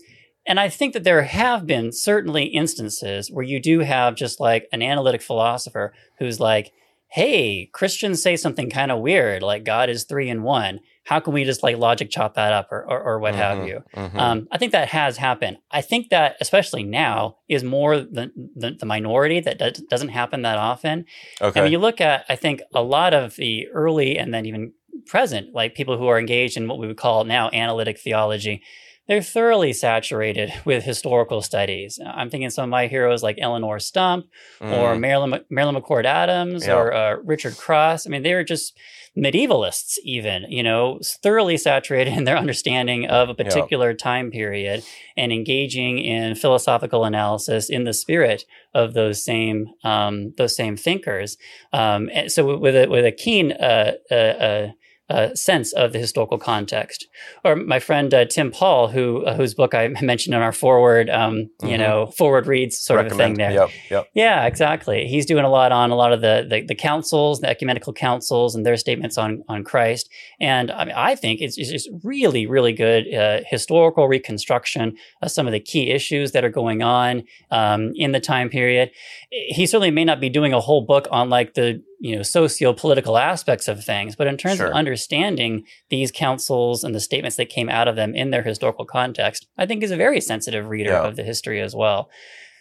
and 0.46 0.60
I 0.60 0.70
think 0.70 0.94
that 0.94 1.04
there 1.04 1.24
have 1.24 1.66
been 1.66 1.92
certainly 1.92 2.46
instances 2.46 3.32
where 3.32 3.46
you 3.46 3.60
do 3.60 3.80
have 3.80 4.16
just 4.16 4.40
like 4.40 4.68
an 4.72 4.82
analytic 4.82 5.22
philosopher 5.22 5.94
who's 6.20 6.40
like, 6.40 6.72
hey, 7.08 7.70
Christians 7.72 8.22
say 8.22 8.36
something 8.36 8.70
kind 8.70 8.92
of 8.92 9.00
weird, 9.00 9.42
like 9.42 9.64
God 9.64 9.90
is 9.90 10.04
three 10.04 10.30
in 10.30 10.44
one. 10.44 10.80
How 11.06 11.20
can 11.20 11.34
we 11.34 11.44
just 11.44 11.64
like 11.64 11.78
logic 11.78 12.10
chop 12.10 12.34
that 12.34 12.52
up 12.52 12.72
or, 12.72 12.82
or, 12.82 13.00
or 13.00 13.20
what 13.20 13.34
mm-hmm, 13.34 13.42
have 13.42 13.68
you? 13.68 13.84
Mm-hmm. 13.96 14.20
Um, 14.20 14.48
I 14.52 14.58
think 14.58 14.72
that 14.72 14.90
has 14.90 15.18
happened. 15.18 15.58
I 15.72 15.82
think 15.82 16.10
that, 16.10 16.36
especially 16.42 16.84
now, 16.84 17.38
is 17.48 17.64
more 17.64 18.00
the, 18.00 18.32
the, 18.56 18.72
the 18.72 18.86
minority 18.86 19.40
that 19.40 19.60
does, 19.60 19.84
doesn't 19.90 20.10
happen 20.10 20.42
that 20.42 20.58
often. 20.58 21.06
Okay. 21.40 21.60
And 21.60 21.66
when 21.66 21.72
you 21.72 21.80
look 21.80 22.02
at, 22.02 22.26
I 22.28 22.36
think, 22.36 22.62
a 22.74 22.82
lot 22.82 23.14
of 23.14 23.36
the 23.36 23.68
early 23.68 24.18
and 24.18 24.34
then 24.34 24.46
even 24.46 24.74
present, 25.06 25.54
like 25.54 25.76
people 25.76 25.98
who 25.98 26.08
are 26.08 26.20
engaged 26.20 26.58
in 26.58 26.68
what 26.68 26.80
we 26.80 26.88
would 26.88 26.98
call 26.98 27.24
now 27.24 27.50
analytic 27.54 28.00
theology, 28.00 28.64
they're 29.08 29.22
thoroughly 29.22 29.74
saturated 29.74 30.52
with 30.66 30.84
historical 30.84 31.42
studies. 31.42 32.00
I'm 32.06 32.30
thinking 32.30 32.50
some 32.50 32.64
of 32.64 32.70
my 32.70 32.88
heroes 32.88 33.22
like 33.22 33.38
Eleonore 33.40 33.80
Stump 33.80 34.26
mm. 34.60 34.72
or 34.72 34.98
Marilyn, 34.98 35.44
Marilyn 35.50 35.76
McCord 35.76 36.06
Adams 36.06 36.68
or 36.68 36.94
uh, 36.94 37.16
Richard 37.24 37.58
Cross. 37.58 38.08
I 38.08 38.10
mean, 38.10 38.24
they 38.24 38.34
were 38.34 38.44
just 38.44 38.76
medievalists, 39.18 39.98
even, 40.04 40.46
you 40.50 40.62
know, 40.62 41.00
thoroughly 41.24 41.58
saturated 41.58 42.18
in 42.18 42.24
their 42.26 42.38
understanding 42.38 43.06
of 43.08 43.30
a 43.30 43.36
particular 43.36 43.94
time 43.94 44.30
period 44.32 44.84
and 45.16 45.32
engaging 45.32 46.00
in 46.00 46.36
philosophical 46.36 47.06
analysis 47.06 47.70
in 47.70 47.86
the 47.86 47.94
spirit 47.94 48.44
of 48.74 48.94
those 48.94 49.24
same 49.24 49.68
um, 49.84 50.34
those 50.38 50.56
same 50.56 50.76
thinkers. 50.76 51.38
Um, 51.72 52.10
so 52.28 52.58
with 52.58 52.76
a, 52.76 52.88
with 52.88 53.06
a 53.06 53.12
keen 53.12 53.54
uh, 53.54 53.94
uh, 54.12 54.68
uh 55.10 55.34
sense 55.36 55.74
of 55.74 55.94
the 55.94 56.00
historical 56.00 56.38
context. 56.38 57.08
Or 57.44 57.56
my 57.56 57.80
friend 57.80 58.14
uh, 58.14 58.26
Tim 58.26 58.52
Pawl, 58.52 58.88
who 58.88 59.24
uh, 59.26 59.36
whose 59.36 59.54
book 59.54 59.74
I 59.74 59.88
mentioned 60.02 60.36
in 60.36 60.42
our 60.42 60.52
forward, 60.52 61.10
um, 61.10 61.34
mm-hmm. 61.34 61.68
you 61.68 61.78
know, 61.78 62.08
forward 62.08 62.48
reads 62.48 62.78
sort 62.78 63.04
Recommend. 63.04 63.12
of 63.14 63.26
thing 63.26 63.34
there. 63.38 63.52
Yep, 63.52 63.70
yep. 63.90 64.08
Yeah, 64.14 64.46
exactly. 64.46 65.08
He's 65.08 65.26
doing 65.26 65.46
a 65.46 65.50
lot 65.50 65.72
on 65.72 65.92
a 65.92 65.96
lot 65.96 66.14
of 66.14 66.22
the, 66.22 66.46
the, 66.50 66.62
the 66.62 66.76
councils, 66.76 67.42
the 67.42 67.50
ecumenical 67.50 67.94
councils, 67.94 68.56
and 68.56 68.66
their 68.66 68.78
statements 68.78 69.18
on 69.18 69.44
on 69.48 69.64
Christ. 69.64 70.10
And 70.40 70.72
I 70.72 70.86
mean, 70.86 70.96
I 70.96 71.16
think 71.16 71.42
it's, 71.42 71.58
it's 71.58 71.72
just 71.72 71.90
really, 72.04 72.48
really 72.48 72.74
good 72.74 73.14
uh, 73.14 73.42
historical 73.48 74.08
reconstruction 74.08 74.98
of 75.22 75.32
some 75.32 75.48
of 75.48 75.54
the 75.54 75.60
key 75.60 75.92
issues 75.92 76.32
that 76.32 76.44
are 76.44 76.50
going 76.50 76.82
on 76.82 77.24
um, 77.52 77.92
in 77.96 78.12
the 78.12 78.20
time 78.20 78.50
period. 78.50 78.92
He 79.30 79.66
certainly 79.66 79.92
may 79.92 80.06
not 80.06 80.20
be 80.20 80.30
doing 80.30 80.54
a 80.54 80.60
whole 80.60 80.82
book 80.82 81.08
on 81.12 81.30
like 81.30 81.54
the 81.54 81.84
you 82.00 82.16
know 82.16 82.22
socio-political 82.24 83.18
aspects 83.18 83.68
of 83.68 83.84
things 83.84 84.16
but 84.16 84.28
in 84.28 84.38
terms 84.38 84.58
sure. 84.58 84.68
of 84.68 84.74
understanding 84.74 85.64
these 85.90 86.12
councils 86.12 86.84
and 86.84 86.94
the 86.94 87.00
statements 87.00 87.38
that 87.38 87.50
came 87.50 87.70
out 87.70 87.88
of 87.88 87.96
them 87.96 88.14
in 88.16 88.32
their 88.32 88.44
historical 88.44 88.86
context 88.86 89.48
i 89.58 89.66
think 89.66 89.82
is 89.84 89.92
a 89.92 89.98
very 89.98 90.20
sensitive 90.22 90.68
reader 90.70 90.92
yeah. 90.92 91.04
of 91.04 91.16
the 91.16 91.24
history 91.24 91.62
as 91.62 91.76
well 91.76 92.10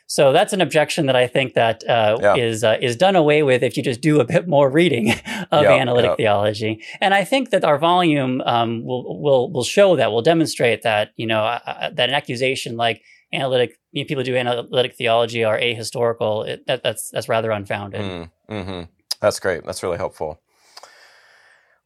So 0.07 0.33
that's 0.33 0.53
an 0.53 0.61
objection 0.61 1.07
that 1.07 1.17
I 1.17 1.27
think 1.27 1.55
that 1.55 1.83
uh, 1.89 2.19
Yeah. 2.21 2.37
is 2.37 2.63
uh, 2.63 2.77
is 2.89 2.95
done 2.97 3.17
away 3.17 3.43
with 3.43 3.63
if 3.63 3.75
you 3.77 3.83
just 3.83 4.03
do 4.03 4.21
a 4.21 4.25
bit 4.25 4.47
more 4.47 4.69
reading 4.71 5.11
of 5.51 5.63
Yeah, 5.63 5.73
analytic 5.73 6.11
yeah. 6.11 6.17
theology. 6.17 6.73
And 7.01 7.15
I 7.15 7.25
think 7.25 7.51
that 7.51 7.65
our 7.65 7.79
volume 7.79 8.43
um, 8.45 8.85
will 8.85 9.23
will 9.25 9.51
will 9.53 9.65
show 9.65 9.97
that 9.97 10.13
will 10.13 10.21
demonstrate 10.23 10.83
that 10.83 11.13
you 11.17 11.27
know 11.27 11.43
uh, 11.45 11.59
uh, 11.67 11.91
that 11.97 12.09
an 12.11 12.15
accusation 12.15 12.77
like 12.77 13.01
analytic 13.33 13.71
you 13.93 14.05
know, 14.05 14.07
people 14.07 14.25
do 14.25 14.37
analytic 14.37 14.95
theology 14.95 15.43
are 15.43 15.59
ahistorical. 15.59 16.47
It, 16.47 16.67
that, 16.67 16.83
that's 16.83 17.11
that's 17.11 17.29
rather 17.29 17.51
unfounded. 17.51 18.01
Mm, 18.01 18.31
hmm 18.49 18.83
That's 19.25 19.41
great. 19.41 19.65
That's 19.65 19.83
really 19.83 19.97
helpful. 19.97 20.39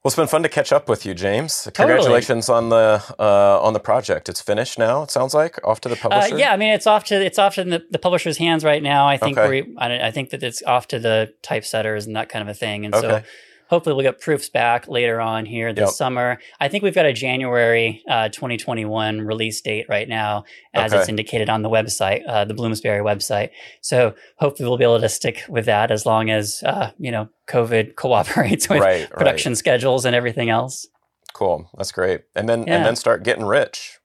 Well, 0.03 0.11
it's 0.11 0.17
been 0.17 0.27
fun 0.29 0.43
to 0.45 0.49
catch 0.49 0.73
up 0.73 0.89
with 0.89 1.05
you, 1.07 1.15
James. 1.15 1.69
Congratulations 1.75 2.49
on 2.49 2.69
the 2.69 3.03
uh, 3.19 3.61
on 3.61 3.73
the 3.75 3.81
project. 3.81 4.29
It's 4.29 4.41
finished 4.41 4.79
now. 4.79 5.03
It 5.05 5.11
sounds 5.11 5.35
like 5.35 5.59
off 5.65 5.81
to 5.83 5.89
the 5.89 5.95
Uh, 5.97 5.99
publisher. 5.99 6.39
yeah, 6.39 6.53
I 6.53 6.57
mean 6.57 6.73
it's 6.73 6.87
off 6.87 7.05
to 7.05 7.15
it's 7.25 7.39
off 7.39 7.55
to 7.57 7.65
the, 7.65 7.85
the 7.91 7.99
publisher's 7.99 8.39
hands 8.39 8.65
right 8.65 8.83
now. 8.83 9.07
I 9.09 9.17
think 9.19 9.39
Okay. 9.39 9.49
we 9.63 9.77
I, 9.77 10.09
I 10.09 10.11
think 10.11 10.31
that 10.31 10.43
it's 10.43 10.63
off 10.65 10.89
to 10.89 10.99
the 10.99 11.33
typesetters 11.43 12.07
and 12.07 12.17
that 12.17 12.29
kind 12.29 12.43
of 12.43 12.49
a 12.49 12.55
thing. 12.55 12.85
And 12.85 12.95
so 12.95 13.09
Okay. 13.09 13.27
Hopefully 13.69 13.95
we'll 13.95 14.03
get 14.03 14.21
proofs 14.21 14.49
back 14.49 14.89
later 14.89 15.21
on 15.21 15.47
here 15.47 15.73
this 15.73 15.89
Yep. 15.89 15.95
summer. 15.95 16.39
I 16.61 16.69
think 16.69 16.83
we've 16.85 16.95
got 16.95 17.07
a 17.07 17.13
January 17.13 18.03
uh, 18.09 18.29
2021 18.31 19.21
release 19.23 19.61
date 19.61 19.87
right 19.89 20.09
now, 20.09 20.45
as 20.75 20.93
Okay. 20.93 21.01
it's 21.01 21.09
indicated 21.09 21.49
on 21.49 21.63
the 21.63 21.71
website, 21.71 22.23
uh, 22.29 22.45
the 22.45 22.55
Bloomsbury 22.55 23.01
website. 23.03 23.51
So 23.81 24.15
hopefully 24.39 24.69
we'll 24.69 24.79
be 24.79 24.85
able 24.85 25.01
to 25.01 25.09
stick 25.09 25.43
with 25.49 25.67
that 25.67 25.91
as 25.91 26.05
long 26.07 26.31
as 26.31 26.63
uh, 26.65 26.91
you 26.99 27.11
know 27.11 27.29
COVID 27.49 27.95
cooperates 27.97 28.69
with 28.69 28.81
Right, 28.81 29.01
right. 29.03 29.11
production 29.11 29.55
schedules 29.55 30.05
and 30.05 30.15
everything 30.17 30.51
else. 30.51 30.87
Cool. 31.35 31.71
That's 31.77 31.93
great. 31.93 32.23
And 32.35 32.49
then 32.49 32.65
Yeah. 32.67 32.77
and 32.77 32.85
then 32.87 32.97
start 32.97 33.23
getting 33.23 33.45
rich. 33.45 33.99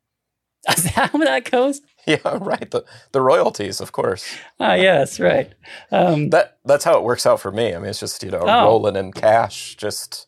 Is 0.78 0.84
that 0.84 1.10
how 1.12 1.18
that 1.20 1.50
goes? 1.50 1.82
Yeah, 2.08 2.18
right. 2.42 2.70
The 2.70 2.84
the 3.14 3.22
royalties, 3.22 3.80
of 3.80 3.92
course. 3.94 4.26
Ah, 4.60 4.74
yes, 4.74 5.20
right. 5.20 5.54
Um, 5.92 6.30
That 6.32 6.58
that's 6.66 6.84
how 6.84 6.98
it 6.98 7.04
works 7.04 7.26
out 7.26 7.40
for 7.40 7.52
me. 7.52 7.74
I 7.74 7.80
mean, 7.80 7.90
it's 7.90 8.00
just 8.00 8.24
you 8.24 8.32
know 8.32 8.42
Oh. 8.42 8.66
rolling 8.66 8.96
in 8.98 9.14
cash. 9.14 9.76
Just 9.78 10.28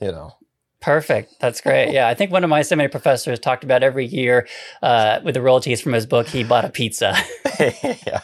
you 0.00 0.10
know. 0.10 0.32
Perfect. 0.80 1.40
That's 1.40 1.60
great. 1.62 1.92
Yeah, 1.92 2.08
I 2.08 2.14
think 2.14 2.30
one 2.30 2.44
of 2.44 2.50
my 2.50 2.60
seminary 2.62 2.90
professors 2.90 3.38
talked 3.38 3.64
about 3.64 3.82
every 3.82 4.04
year 4.04 4.46
uh, 4.82 5.20
with 5.24 5.34
the 5.34 5.40
royalties 5.40 5.80
from 5.80 5.94
his 5.94 6.04
book, 6.04 6.26
he 6.26 6.44
bought 6.44 6.64
a 6.66 6.68
pizza. 6.68 7.16
yeah. 7.60 8.20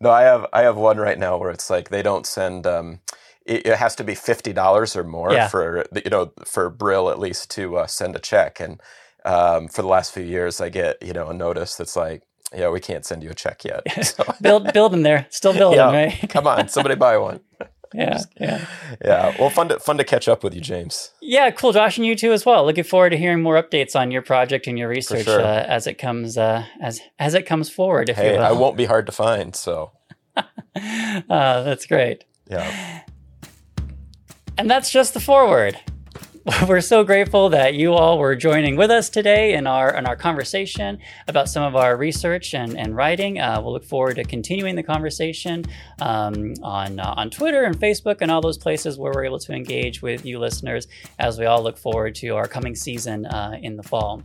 No, 0.00 0.10
I 0.10 0.22
have 0.22 0.46
I 0.52 0.62
have 0.62 0.76
one 0.76 0.96
right 0.98 1.18
now 1.18 1.36
where 1.36 1.50
it's 1.50 1.68
like 1.68 1.90
they 1.90 2.02
don't 2.02 2.24
send. 2.26 2.66
Um, 2.66 3.00
it, 3.44 3.66
it 3.66 3.76
has 3.76 3.94
to 3.96 4.04
be 4.04 4.14
fifty 4.14 4.52
dollars 4.52 4.94
or 4.94 5.02
more 5.04 5.32
Yeah. 5.32 5.48
for 5.48 5.84
you 6.04 6.10
know 6.10 6.32
for 6.44 6.70
Brill 6.70 7.10
at 7.10 7.18
least 7.18 7.50
to 7.52 7.78
uh, 7.78 7.86
send 7.86 8.14
a 8.14 8.20
check. 8.20 8.60
And 8.60 8.80
um, 9.28 9.68
for 9.68 9.82
the 9.82 9.88
last 9.88 10.12
few 10.12 10.22
years, 10.24 10.60
I 10.60 10.68
get 10.70 11.02
you 11.02 11.12
know 11.12 11.28
a 11.28 11.34
notice 11.34 11.76
that's 11.76 11.96
like, 11.96 12.22
yeah, 12.56 12.68
we 12.70 12.80
can't 12.80 13.04
send 13.04 13.22
you 13.22 13.30
a 13.30 13.34
check 13.34 13.64
yet. 13.64 13.82
So, 14.04 14.24
build, 14.42 14.72
build 14.72 14.92
them 14.92 15.02
there. 15.02 15.26
Still 15.30 15.52
building, 15.52 15.78
yeah, 15.80 15.92
right? 15.94 16.30
come 16.30 16.46
on, 16.46 16.68
somebody 16.68 16.94
buy 16.94 17.16
one. 17.18 17.40
yeah, 17.94 18.20
yeah, 18.40 18.66
Yeah, 19.04 19.34
well, 19.38 19.50
fun 19.50 19.68
to 19.68 19.78
fun 19.80 19.96
to 19.98 20.04
catch 20.04 20.28
up 20.28 20.42
with 20.44 20.54
you, 20.54 20.60
James. 20.60 21.10
yeah. 21.22 21.50
Cool, 21.50 21.72
Josh, 21.72 21.96
and 21.98 22.06
you 22.06 22.14
too 22.16 22.32
as 22.32 22.44
well. 22.46 22.64
Looking 22.66 22.84
forward 22.84 23.10
to 23.10 23.16
hearing 23.16 23.42
more 23.42 23.60
updates 23.62 23.94
on 23.96 24.10
your 24.10 24.22
project 24.22 24.66
and 24.66 24.78
your 24.78 24.88
research 24.88 25.24
sure. 25.24 25.40
uh, 25.40 25.64
as 25.66 25.86
it 25.86 25.94
comes 25.94 26.36
uh, 26.38 26.64
as 26.82 27.00
as 27.18 27.34
it 27.34 27.44
comes 27.46 27.70
forward. 27.70 28.08
If 28.10 28.16
Hey. 28.16 28.36
I 28.36 28.52
won't 28.52 28.76
be 28.76 28.84
hard 28.86 29.06
to 29.06 29.12
find. 29.12 29.54
So 29.56 29.92
Uh, 30.36 31.62
that's 31.62 31.86
great. 31.86 32.24
yeah, 32.48 33.02
And 34.56 34.70
that's 34.70 34.90
just 34.90 35.14
the 35.14 35.20
forward. 35.20 35.78
We're 36.68 36.80
so 36.80 37.04
grateful 37.04 37.50
that 37.50 37.74
you 37.74 37.92
all 37.92 38.18
were 38.18 38.34
joining 38.34 38.76
with 38.76 38.90
us 38.90 39.10
today 39.10 39.54
in 39.54 39.66
our 39.66 39.94
in 39.94 40.06
our 40.06 40.16
conversation 40.16 40.98
about 41.26 41.48
some 41.48 41.62
of 41.62 41.76
our 41.76 41.96
research 41.96 42.54
and, 42.54 42.78
and 42.78 42.96
writing. 42.96 43.38
Uh, 43.38 43.60
we'll 43.60 43.72
look 43.72 43.84
forward 43.84 44.16
to 44.16 44.24
continuing 44.24 44.74
the 44.74 44.82
conversation 44.82 45.64
um, 46.00 46.54
on 46.62 47.00
uh, 47.00 47.14
on 47.16 47.28
Twitter 47.28 47.64
and 47.64 47.78
Facebook 47.78 48.18
and 48.20 48.30
all 48.30 48.40
those 48.40 48.56
places 48.56 48.96
where 48.96 49.12
we're 49.12 49.24
able 49.24 49.38
to 49.40 49.52
engage 49.52 50.00
with 50.00 50.24
you 50.24 50.38
listeners 50.38 50.86
as 51.18 51.38
we 51.38 51.44
all 51.44 51.62
look 51.62 51.76
forward 51.76 52.14
to 52.14 52.30
our 52.30 52.48
coming 52.48 52.74
season 52.74 53.26
uh, 53.26 53.58
in 53.60 53.76
the 53.76 53.82
fall. 53.82 54.22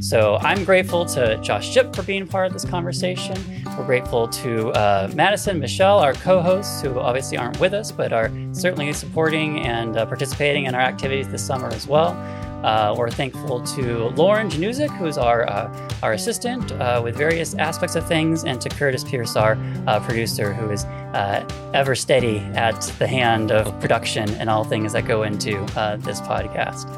So 0.00 0.36
I'm 0.42 0.64
grateful 0.64 1.06
to 1.06 1.38
Josh 1.38 1.72
Jipp 1.72 1.96
for 1.96 2.02
being 2.02 2.26
part 2.26 2.46
of 2.46 2.52
this 2.52 2.66
conversation. 2.66 3.38
We're 3.78 3.86
grateful 3.86 4.28
to 4.28 4.70
uh, 4.72 5.10
Madison, 5.14 5.60
Michelle, 5.60 6.00
our 6.00 6.12
co-hosts, 6.14 6.82
who 6.82 6.98
obviously 6.98 7.38
aren't 7.38 7.58
with 7.58 7.72
us 7.72 7.90
but 7.90 8.12
are 8.12 8.30
certainly 8.52 8.92
supporting 8.92 9.60
and 9.60 9.96
uh, 9.96 10.04
participating 10.04 10.66
in 10.66 10.74
our 10.74 10.82
activities 10.82 11.28
this 11.28 11.44
summer 11.44 11.53
as 11.62 11.86
well. 11.86 12.16
Uh, 12.64 12.94
we're 12.96 13.10
thankful 13.10 13.60
to 13.60 14.08
Lauren 14.16 14.48
Januzik, 14.48 14.90
who's 14.96 15.18
our 15.18 15.46
uh, 15.50 15.90
our 16.02 16.14
assistant 16.14 16.72
uh, 16.72 17.00
with 17.04 17.14
various 17.14 17.54
aspects 17.54 17.94
of 17.94 18.08
things, 18.08 18.44
and 18.44 18.58
to 18.62 18.70
Curtis 18.70 19.04
Pierce, 19.04 19.36
our 19.36 19.58
uh, 19.86 20.00
producer, 20.00 20.54
who 20.54 20.70
is 20.70 20.84
uh, 20.84 21.46
ever 21.74 21.94
steady 21.94 22.38
at 22.54 22.80
the 22.98 23.06
hand 23.06 23.52
of 23.52 23.78
production 23.80 24.30
and 24.36 24.48
all 24.48 24.64
things 24.64 24.94
that 24.94 25.06
go 25.06 25.24
into 25.24 25.60
uh, 25.78 25.96
this 25.96 26.22
podcast. 26.22 26.88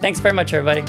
Thanks 0.00 0.20
very 0.20 0.34
much, 0.34 0.54
everybody. 0.54 0.82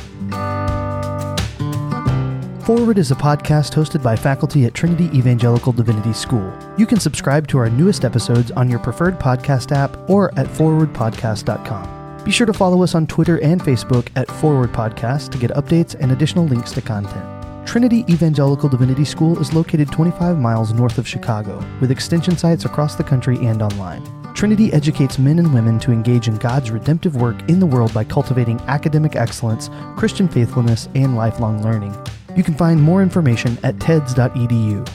Forward 2.65 2.97
is 2.97 3.11
a 3.11 3.15
podcast 3.15 3.75
hosted 3.75 4.01
by 4.01 4.15
faculty 4.15 4.65
at 4.65 4.73
Trinity 4.73 5.05
Evangelical 5.15 5.71
Divinity 5.71 6.13
School. 6.13 6.51
You 6.77 6.87
can 6.87 6.99
subscribe 6.99 7.47
to 7.49 7.57
our 7.59 7.69
newest 7.69 8.03
episodes 8.03 8.49
on 8.51 8.69
your 8.69 8.79
preferred 8.79 9.19
podcast 9.19 9.71
app 9.71 10.09
or 10.09 10.31
at 10.39 10.47
forwardpodcast.com. 10.47 11.94
Be 12.25 12.31
sure 12.31 12.47
to 12.47 12.53
follow 12.53 12.81
us 12.81 12.95
on 12.95 13.05
Twitter 13.05 13.39
and 13.43 13.61
Facebook 13.61 14.07
at 14.15 14.27
Forward 14.27 14.73
Podcast 14.73 15.29
to 15.29 15.37
get 15.37 15.51
updates 15.51 15.95
and 15.99 16.11
additional 16.11 16.45
links 16.45 16.71
to 16.71 16.81
content. 16.81 17.23
Trinity 17.67 18.03
Evangelical 18.09 18.67
Divinity 18.67 19.05
School 19.05 19.39
is 19.39 19.53
located 19.53 19.91
25 19.91 20.39
miles 20.39 20.73
north 20.73 20.97
of 20.97 21.07
Chicago, 21.07 21.63
with 21.79 21.91
extension 21.91 22.35
sites 22.35 22.65
across 22.65 22.95
the 22.95 23.03
country 23.03 23.37
and 23.45 23.61
online. 23.61 24.03
Trinity 24.33 24.73
educates 24.73 25.19
men 25.19 25.37
and 25.37 25.53
women 25.53 25.77
to 25.77 25.91
engage 25.91 26.27
in 26.27 26.37
God's 26.37 26.71
redemptive 26.71 27.15
work 27.15 27.47
in 27.47 27.59
the 27.59 27.65
world 27.67 27.93
by 27.93 28.03
cultivating 28.03 28.59
academic 28.61 29.15
excellence, 29.15 29.69
Christian 29.95 30.27
faithfulness, 30.27 30.89
and 30.95 31.15
lifelong 31.15 31.61
learning. 31.61 31.95
You 32.35 32.41
can 32.41 32.55
find 32.55 32.81
more 32.81 33.03
information 33.03 33.55
at 33.61 33.75
teds.edu. 33.75 34.89